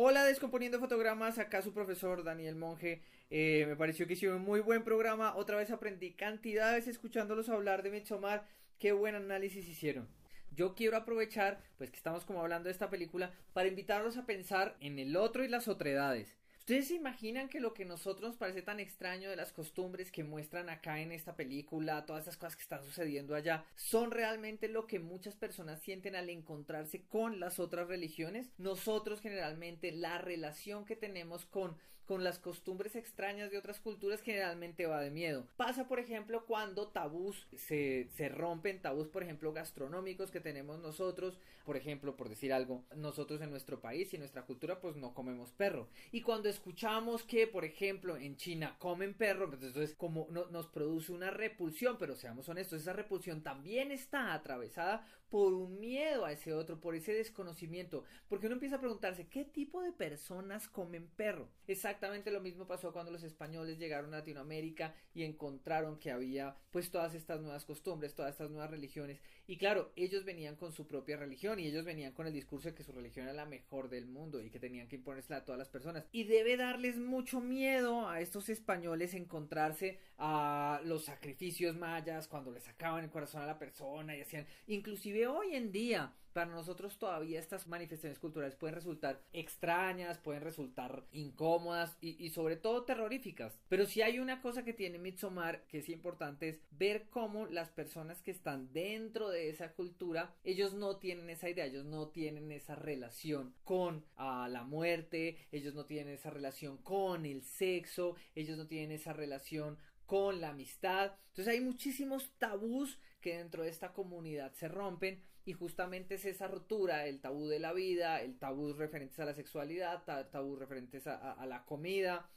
Hola, 0.00 0.22
Descomponiendo 0.22 0.78
Fotogramas, 0.78 1.40
acá 1.40 1.60
su 1.60 1.74
profesor 1.74 2.22
Daniel 2.22 2.54
Monge. 2.54 3.02
Eh, 3.30 3.64
me 3.66 3.74
pareció 3.74 4.06
que 4.06 4.12
hicieron 4.12 4.36
un 4.36 4.44
muy 4.44 4.60
buen 4.60 4.84
programa. 4.84 5.34
Otra 5.34 5.56
vez 5.56 5.72
aprendí 5.72 6.12
cantidades 6.12 6.86
escuchándolos 6.86 7.48
hablar 7.48 7.82
de 7.82 7.90
Midsommar. 7.90 8.46
Qué 8.78 8.92
buen 8.92 9.16
análisis 9.16 9.66
hicieron. 9.66 10.08
Yo 10.52 10.76
quiero 10.76 10.96
aprovechar, 10.96 11.60
pues 11.78 11.90
que 11.90 11.96
estamos 11.96 12.24
como 12.24 12.40
hablando 12.40 12.68
de 12.68 12.74
esta 12.74 12.90
película, 12.90 13.32
para 13.52 13.66
invitarlos 13.66 14.16
a 14.16 14.24
pensar 14.24 14.76
en 14.78 15.00
el 15.00 15.16
otro 15.16 15.44
y 15.44 15.48
las 15.48 15.66
otredades. 15.66 16.37
¿Ustedes 16.68 16.88
se 16.88 16.96
imaginan 16.96 17.48
que 17.48 17.60
lo 17.60 17.72
que 17.72 17.86
nosotros 17.86 18.28
nos 18.28 18.36
parece 18.36 18.60
tan 18.60 18.78
extraño 18.78 19.30
de 19.30 19.36
las 19.36 19.52
costumbres 19.52 20.12
que 20.12 20.22
muestran 20.22 20.68
acá 20.68 21.00
en 21.00 21.12
esta 21.12 21.34
película, 21.34 22.04
todas 22.04 22.24
esas 22.24 22.36
cosas 22.36 22.56
que 22.56 22.62
están 22.62 22.84
sucediendo 22.84 23.34
allá, 23.34 23.64
son 23.74 24.10
realmente 24.10 24.68
lo 24.68 24.86
que 24.86 24.98
muchas 24.98 25.34
personas 25.34 25.80
sienten 25.80 26.14
al 26.14 26.28
encontrarse 26.28 27.06
con 27.06 27.40
las 27.40 27.58
otras 27.58 27.88
religiones? 27.88 28.50
Nosotros 28.58 29.22
generalmente 29.22 29.92
la 29.92 30.18
relación 30.18 30.84
que 30.84 30.94
tenemos 30.94 31.46
con 31.46 31.74
con 32.08 32.24
las 32.24 32.38
costumbres 32.38 32.96
extrañas 32.96 33.50
de 33.50 33.58
otras 33.58 33.80
culturas 33.80 34.22
generalmente 34.22 34.86
va 34.86 35.02
de 35.02 35.10
miedo. 35.10 35.46
Pasa, 35.58 35.86
por 35.86 36.00
ejemplo, 36.00 36.46
cuando 36.46 36.88
tabús 36.88 37.46
se, 37.54 38.08
se, 38.14 38.30
rompen, 38.30 38.80
tabús, 38.80 39.08
por 39.08 39.22
ejemplo, 39.22 39.52
gastronómicos 39.52 40.30
que 40.30 40.40
tenemos 40.40 40.80
nosotros, 40.80 41.38
por 41.66 41.76
ejemplo, 41.76 42.16
por 42.16 42.30
decir 42.30 42.50
algo, 42.54 42.82
nosotros 42.96 43.42
en 43.42 43.50
nuestro 43.50 43.82
país 43.82 44.10
y 44.10 44.16
en 44.16 44.20
nuestra 44.20 44.46
cultura, 44.46 44.80
pues 44.80 44.96
no 44.96 45.12
comemos 45.12 45.52
perro. 45.52 45.90
Y 46.10 46.22
cuando 46.22 46.48
escuchamos 46.48 47.24
que, 47.24 47.46
por 47.46 47.66
ejemplo, 47.66 48.16
en 48.16 48.36
China 48.36 48.76
comen 48.78 49.12
perro, 49.12 49.50
pues 49.50 49.62
entonces 49.62 49.94
como 49.94 50.28
no, 50.30 50.46
nos 50.46 50.66
produce 50.66 51.12
una 51.12 51.30
repulsión, 51.30 51.98
pero 51.98 52.16
seamos 52.16 52.48
honestos, 52.48 52.80
esa 52.80 52.94
repulsión 52.94 53.42
también 53.42 53.92
está 53.92 54.32
atravesada 54.32 55.06
por 55.30 55.52
un 55.52 55.78
miedo 55.78 56.24
a 56.24 56.32
ese 56.32 56.52
otro, 56.52 56.80
por 56.80 56.94
ese 56.94 57.12
desconocimiento, 57.12 58.04
porque 58.28 58.46
uno 58.46 58.54
empieza 58.54 58.76
a 58.76 58.80
preguntarse, 58.80 59.28
¿qué 59.28 59.44
tipo 59.44 59.82
de 59.82 59.92
personas 59.92 60.68
comen 60.68 61.08
perro? 61.08 61.48
Exactamente 61.66 62.30
lo 62.30 62.40
mismo 62.40 62.66
pasó 62.66 62.92
cuando 62.92 63.12
los 63.12 63.22
españoles 63.22 63.78
llegaron 63.78 64.14
a 64.14 64.18
Latinoamérica 64.18 64.94
y 65.14 65.24
encontraron 65.24 65.98
que 65.98 66.10
había 66.10 66.56
pues 66.70 66.90
todas 66.90 67.14
estas 67.14 67.40
nuevas 67.40 67.64
costumbres, 67.64 68.14
todas 68.14 68.32
estas 68.32 68.50
nuevas 68.50 68.70
religiones, 68.70 69.20
y 69.50 69.56
claro, 69.56 69.90
ellos 69.96 70.26
venían 70.26 70.56
con 70.56 70.72
su 70.72 70.86
propia 70.86 71.16
religión 71.16 71.58
y 71.58 71.66
ellos 71.66 71.82
venían 71.82 72.12
con 72.12 72.26
el 72.26 72.34
discurso 72.34 72.68
de 72.68 72.74
que 72.74 72.84
su 72.84 72.92
religión 72.92 73.24
era 73.24 73.32
la 73.32 73.46
mejor 73.46 73.88
del 73.88 74.06
mundo 74.06 74.42
y 74.42 74.50
que 74.50 74.60
tenían 74.60 74.88
que 74.88 74.96
imponérsela 74.96 75.38
a 75.38 75.44
todas 75.46 75.58
las 75.58 75.70
personas. 75.70 76.04
Y 76.12 76.24
debe 76.24 76.58
darles 76.58 76.98
mucho 76.98 77.40
miedo 77.40 78.10
a 78.10 78.20
estos 78.20 78.50
españoles 78.50 79.14
encontrarse 79.14 80.00
a 80.18 80.82
los 80.84 81.06
sacrificios 81.06 81.74
mayas 81.76 82.28
cuando 82.28 82.50
le 82.50 82.60
sacaban 82.60 83.04
el 83.04 83.10
corazón 83.10 83.40
a 83.40 83.46
la 83.46 83.58
persona 83.58 84.14
y 84.14 84.20
hacían 84.20 84.46
inclusive 84.66 85.26
hoy 85.26 85.54
en 85.54 85.72
día 85.72 86.12
para 86.38 86.52
nosotros 86.52 86.96
todavía 87.00 87.40
estas 87.40 87.66
manifestaciones 87.66 88.20
culturales 88.20 88.54
pueden 88.54 88.76
resultar 88.76 89.20
extrañas, 89.32 90.18
pueden 90.18 90.42
resultar 90.42 91.02
incómodas 91.10 91.98
y, 92.00 92.30
sobre 92.30 92.54
todo 92.54 92.84
terroríficas. 92.84 93.58
Pero 93.68 93.86
si 93.86 94.02
hay 94.02 94.20
una 94.20 94.40
cosa 94.40 94.64
que 94.64 94.72
tiene 94.72 95.00
Midsommar 95.00 95.64
que 95.66 95.78
es 95.78 95.88
importante 95.88 96.48
es 96.48 96.60
ver 96.70 97.08
cómo 97.10 97.48
las 97.48 97.70
personas 97.70 98.22
que 98.22 98.30
están 98.30 98.72
dentro 98.72 99.30
de 99.30 99.50
esa 99.50 99.72
cultura, 99.72 100.32
ellos 100.44 100.74
no 100.74 100.98
tienen 100.98 101.28
esa 101.28 101.50
idea, 101.50 101.64
ellos 101.64 101.84
no 101.84 102.06
tienen 102.06 102.52
esa 102.52 102.76
relación 102.76 103.52
con 103.64 104.04
ah, 104.14 104.46
la 104.48 104.62
muerte, 104.62 105.38
ellos 105.50 105.74
no 105.74 105.86
tienen 105.86 106.14
esa 106.14 106.30
relación 106.30 106.76
con 106.76 107.26
el 107.26 107.42
sexo, 107.42 108.14
ellos 108.36 108.56
no 108.56 108.68
tienen 108.68 108.92
esa 108.92 109.12
relación 109.12 109.76
con 110.06 110.40
la 110.40 110.50
amistad. 110.50 111.16
Entonces 111.30 111.52
hay 111.52 111.60
muchísimos 111.60 112.30
tabús 112.38 113.00
que 113.20 113.36
dentro 113.36 113.62
de 113.62 113.70
esta 113.70 113.92
comunidad 113.92 114.52
se 114.54 114.68
rompen 114.68 115.22
y 115.48 115.54
justamente 115.54 116.16
es 116.16 116.26
esa 116.26 116.46
rotura, 116.46 117.06
el 117.06 117.22
tabú 117.22 117.48
de 117.48 117.58
la 117.58 117.72
vida, 117.72 118.20
el 118.20 118.38
tabú 118.38 118.74
referentes 118.74 119.18
a 119.18 119.24
la 119.24 119.32
sexualidad, 119.32 120.04
tabú 120.30 120.56
referentes 120.56 121.06
a, 121.06 121.46
la 121.46 121.64
comida, 121.64 122.30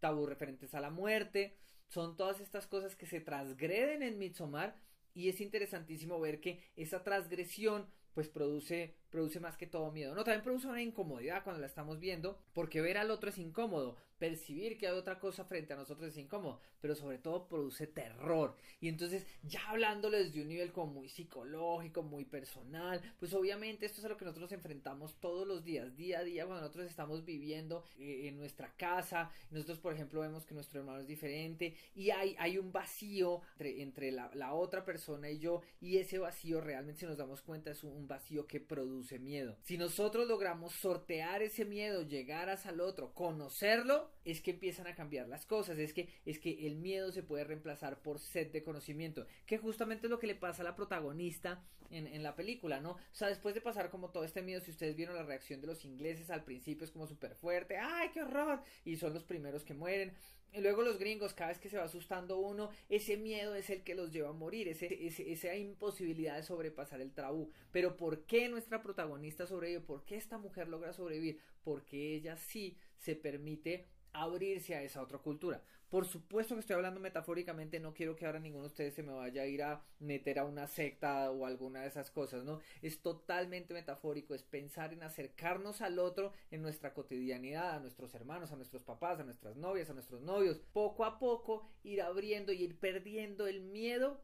tabú 0.00 0.26
referentes 0.26 0.74
a 0.74 0.80
la 0.82 0.90
muerte, 0.90 1.56
son 1.86 2.14
todas 2.18 2.40
estas 2.40 2.66
cosas 2.66 2.94
que 2.94 3.06
se 3.06 3.22
transgreden 3.22 4.02
en 4.02 4.18
Midsommar 4.18 4.76
y 5.14 5.30
es 5.30 5.40
interesantísimo 5.40 6.20
ver 6.20 6.42
que 6.42 6.62
esa 6.76 7.02
transgresión 7.02 7.86
pues 8.12 8.28
produce, 8.28 8.98
produce 9.10 9.40
más 9.40 9.56
que 9.56 9.66
todo 9.66 9.90
miedo. 9.90 10.14
No, 10.14 10.24
también 10.24 10.42
produce 10.42 10.66
una 10.66 10.82
incomodidad 10.82 11.44
cuando 11.44 11.60
la 11.60 11.66
estamos 11.66 11.98
viendo, 11.98 12.38
porque 12.52 12.80
ver 12.80 12.98
al 12.98 13.10
otro 13.10 13.30
es 13.30 13.38
incómodo, 13.38 13.96
percibir 14.18 14.76
que 14.76 14.86
hay 14.86 14.94
otra 14.94 15.18
cosa 15.18 15.44
frente 15.44 15.72
a 15.72 15.76
nosotros 15.76 16.08
es 16.08 16.18
incómodo, 16.18 16.60
pero 16.80 16.94
sobre 16.94 17.18
todo 17.18 17.46
produce 17.48 17.86
terror. 17.86 18.56
Y 18.80 18.88
entonces, 18.88 19.26
ya 19.42 19.60
hablándolo 19.68 20.18
desde 20.18 20.42
un 20.42 20.48
nivel 20.48 20.72
como 20.72 20.92
muy 20.92 21.08
psicológico, 21.08 22.02
muy 22.02 22.24
personal, 22.24 23.00
pues 23.18 23.32
obviamente 23.32 23.86
esto 23.86 24.00
es 24.00 24.04
a 24.04 24.08
lo 24.08 24.16
que 24.16 24.24
nosotros 24.24 24.50
enfrentamos 24.52 25.14
todos 25.20 25.46
los 25.46 25.64
días, 25.64 25.96
día 25.96 26.20
a 26.20 26.24
día, 26.24 26.46
cuando 26.46 26.62
nosotros 26.62 26.86
estamos 26.86 27.24
viviendo 27.24 27.84
eh, 27.98 28.28
en 28.28 28.36
nuestra 28.36 28.74
casa. 28.76 29.30
Nosotros, 29.50 29.78
por 29.78 29.94
ejemplo, 29.94 30.20
vemos 30.20 30.44
que 30.44 30.54
nuestro 30.54 30.80
hermano 30.80 31.00
es 31.00 31.06
diferente 31.06 31.76
y 31.94 32.10
hay, 32.10 32.34
hay 32.38 32.58
un 32.58 32.72
vacío 32.72 33.40
entre, 33.58 34.10
la, 34.10 34.30
la, 34.34 34.54
otra 34.54 34.84
persona 34.84 35.30
y 35.30 35.38
yo, 35.38 35.62
y 35.80 35.98
ese 35.98 36.18
vacío 36.18 36.60
realmente, 36.60 37.00
si 37.00 37.06
nos 37.06 37.16
damos 37.16 37.42
cuenta, 37.42 37.70
es 37.70 37.84
un 37.84 38.08
vacío 38.08 38.46
que 38.46 38.60
produce 38.60 38.97
miedo. 39.18 39.56
Si 39.62 39.78
nosotros 39.78 40.28
logramos 40.28 40.72
sortear 40.74 41.42
ese 41.42 41.64
miedo, 41.64 42.02
llegar 42.02 42.48
hasta 42.48 42.70
el 42.70 42.80
otro, 42.80 43.14
conocerlo, 43.14 44.10
es 44.24 44.40
que 44.40 44.52
empiezan 44.52 44.86
a 44.86 44.94
cambiar 44.94 45.28
las 45.28 45.46
cosas, 45.46 45.78
es 45.78 45.92
que, 45.92 46.08
es 46.24 46.38
que 46.38 46.66
el 46.66 46.76
miedo 46.76 47.12
se 47.12 47.22
puede 47.22 47.44
reemplazar 47.44 48.00
por 48.02 48.18
sed 48.18 48.50
de 48.50 48.62
conocimiento, 48.62 49.26
que 49.46 49.58
justamente 49.58 50.06
es 50.06 50.10
lo 50.10 50.18
que 50.18 50.26
le 50.26 50.34
pasa 50.34 50.62
a 50.62 50.64
la 50.64 50.76
protagonista 50.76 51.64
en, 51.90 52.06
en, 52.06 52.22
la 52.22 52.36
película, 52.36 52.80
¿no? 52.80 52.92
O 52.92 52.98
sea, 53.12 53.28
después 53.28 53.54
de 53.54 53.60
pasar 53.60 53.90
como 53.90 54.10
todo 54.10 54.24
este 54.24 54.42
miedo, 54.42 54.60
si 54.60 54.70
ustedes 54.70 54.96
vieron 54.96 55.16
la 55.16 55.22
reacción 55.22 55.60
de 55.60 55.66
los 55.66 55.84
ingleses 55.84 56.30
al 56.30 56.44
principio 56.44 56.84
es 56.84 56.90
como 56.90 57.06
súper 57.06 57.34
fuerte, 57.34 57.78
¡ay, 57.78 58.10
qué 58.12 58.22
horror! 58.22 58.62
Y 58.84 58.96
son 58.96 59.14
los 59.14 59.24
primeros 59.24 59.64
que 59.64 59.74
mueren. 59.74 60.12
Y 60.52 60.60
luego 60.60 60.82
los 60.82 60.98
gringos, 60.98 61.34
cada 61.34 61.50
vez 61.50 61.58
que 61.58 61.68
se 61.68 61.76
va 61.76 61.84
asustando 61.84 62.38
uno, 62.38 62.70
ese 62.88 63.16
miedo 63.16 63.54
es 63.54 63.68
el 63.70 63.82
que 63.84 63.94
los 63.94 64.10
lleva 64.10 64.30
a 64.30 64.32
morir, 64.32 64.68
esa 64.68 65.54
imposibilidad 65.56 66.36
de 66.36 66.42
sobrepasar 66.42 67.00
el 67.00 67.12
tabú. 67.12 67.50
Pero 67.70 67.96
¿por 67.96 68.24
qué 68.24 68.48
nuestra 68.48 68.82
protagonista 68.82 69.46
sobrevive? 69.46 69.80
¿Por 69.80 70.04
qué 70.04 70.16
esta 70.16 70.38
mujer 70.38 70.68
logra 70.68 70.92
sobrevivir? 70.92 71.38
Porque 71.62 72.14
ella 72.14 72.36
sí 72.36 72.76
se 72.96 73.14
permite 73.14 73.86
abrirse 74.12 74.74
a 74.74 74.82
esa 74.82 75.02
otra 75.02 75.18
cultura. 75.18 75.62
Por 75.88 76.06
supuesto 76.06 76.54
que 76.54 76.60
estoy 76.60 76.76
hablando 76.76 77.00
metafóricamente, 77.00 77.80
no 77.80 77.94
quiero 77.94 78.14
que 78.14 78.26
ahora 78.26 78.38
ninguno 78.38 78.64
de 78.64 78.68
ustedes 78.68 78.94
se 78.94 79.02
me 79.02 79.14
vaya 79.14 79.42
a 79.42 79.46
ir 79.46 79.62
a 79.62 79.82
meter 80.00 80.38
a 80.38 80.44
una 80.44 80.66
secta 80.66 81.30
o 81.30 81.46
alguna 81.46 81.80
de 81.80 81.88
esas 81.88 82.10
cosas, 82.10 82.44
¿no? 82.44 82.60
Es 82.82 83.00
totalmente 83.00 83.72
metafórico, 83.72 84.34
es 84.34 84.42
pensar 84.42 84.92
en 84.92 85.02
acercarnos 85.02 85.80
al 85.80 85.98
otro 85.98 86.34
en 86.50 86.60
nuestra 86.60 86.92
cotidianidad, 86.92 87.76
a 87.76 87.80
nuestros 87.80 88.14
hermanos, 88.14 88.52
a 88.52 88.56
nuestros 88.56 88.82
papás, 88.82 89.18
a 89.20 89.24
nuestras 89.24 89.56
novias, 89.56 89.88
a 89.88 89.94
nuestros 89.94 90.20
novios, 90.20 90.60
poco 90.74 91.06
a 91.06 91.18
poco 91.18 91.66
ir 91.84 92.02
abriendo 92.02 92.52
y 92.52 92.64
ir 92.64 92.78
perdiendo 92.78 93.46
el 93.46 93.62
miedo 93.62 94.20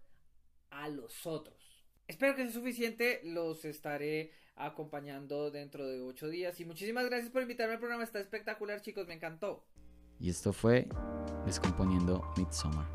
a 0.69 0.91
los 0.91 1.27
otros. 1.27 1.57
Espero 2.07 2.37
que 2.37 2.43
sea 2.43 2.53
suficiente, 2.53 3.23
los 3.25 3.65
estaré 3.65 4.33
acompañando 4.57 5.51
dentro 5.51 5.89
de 5.89 6.01
ocho 6.01 6.29
días 6.29 6.61
y 6.61 6.67
muchísimas 6.67 7.07
gracias 7.07 7.31
por 7.31 7.41
invitarme 7.41 7.75
al 7.75 7.79
programa, 7.79 8.05
está 8.05 8.21
espectacular 8.21 8.83
chicos, 8.83 9.07
me 9.07 9.15
encantó. 9.15 9.65
Y 10.25 10.31
esto 10.31 10.55
fue 10.55 10.89
Descomponiendo 11.45 12.23
Midsommar. 12.39 12.87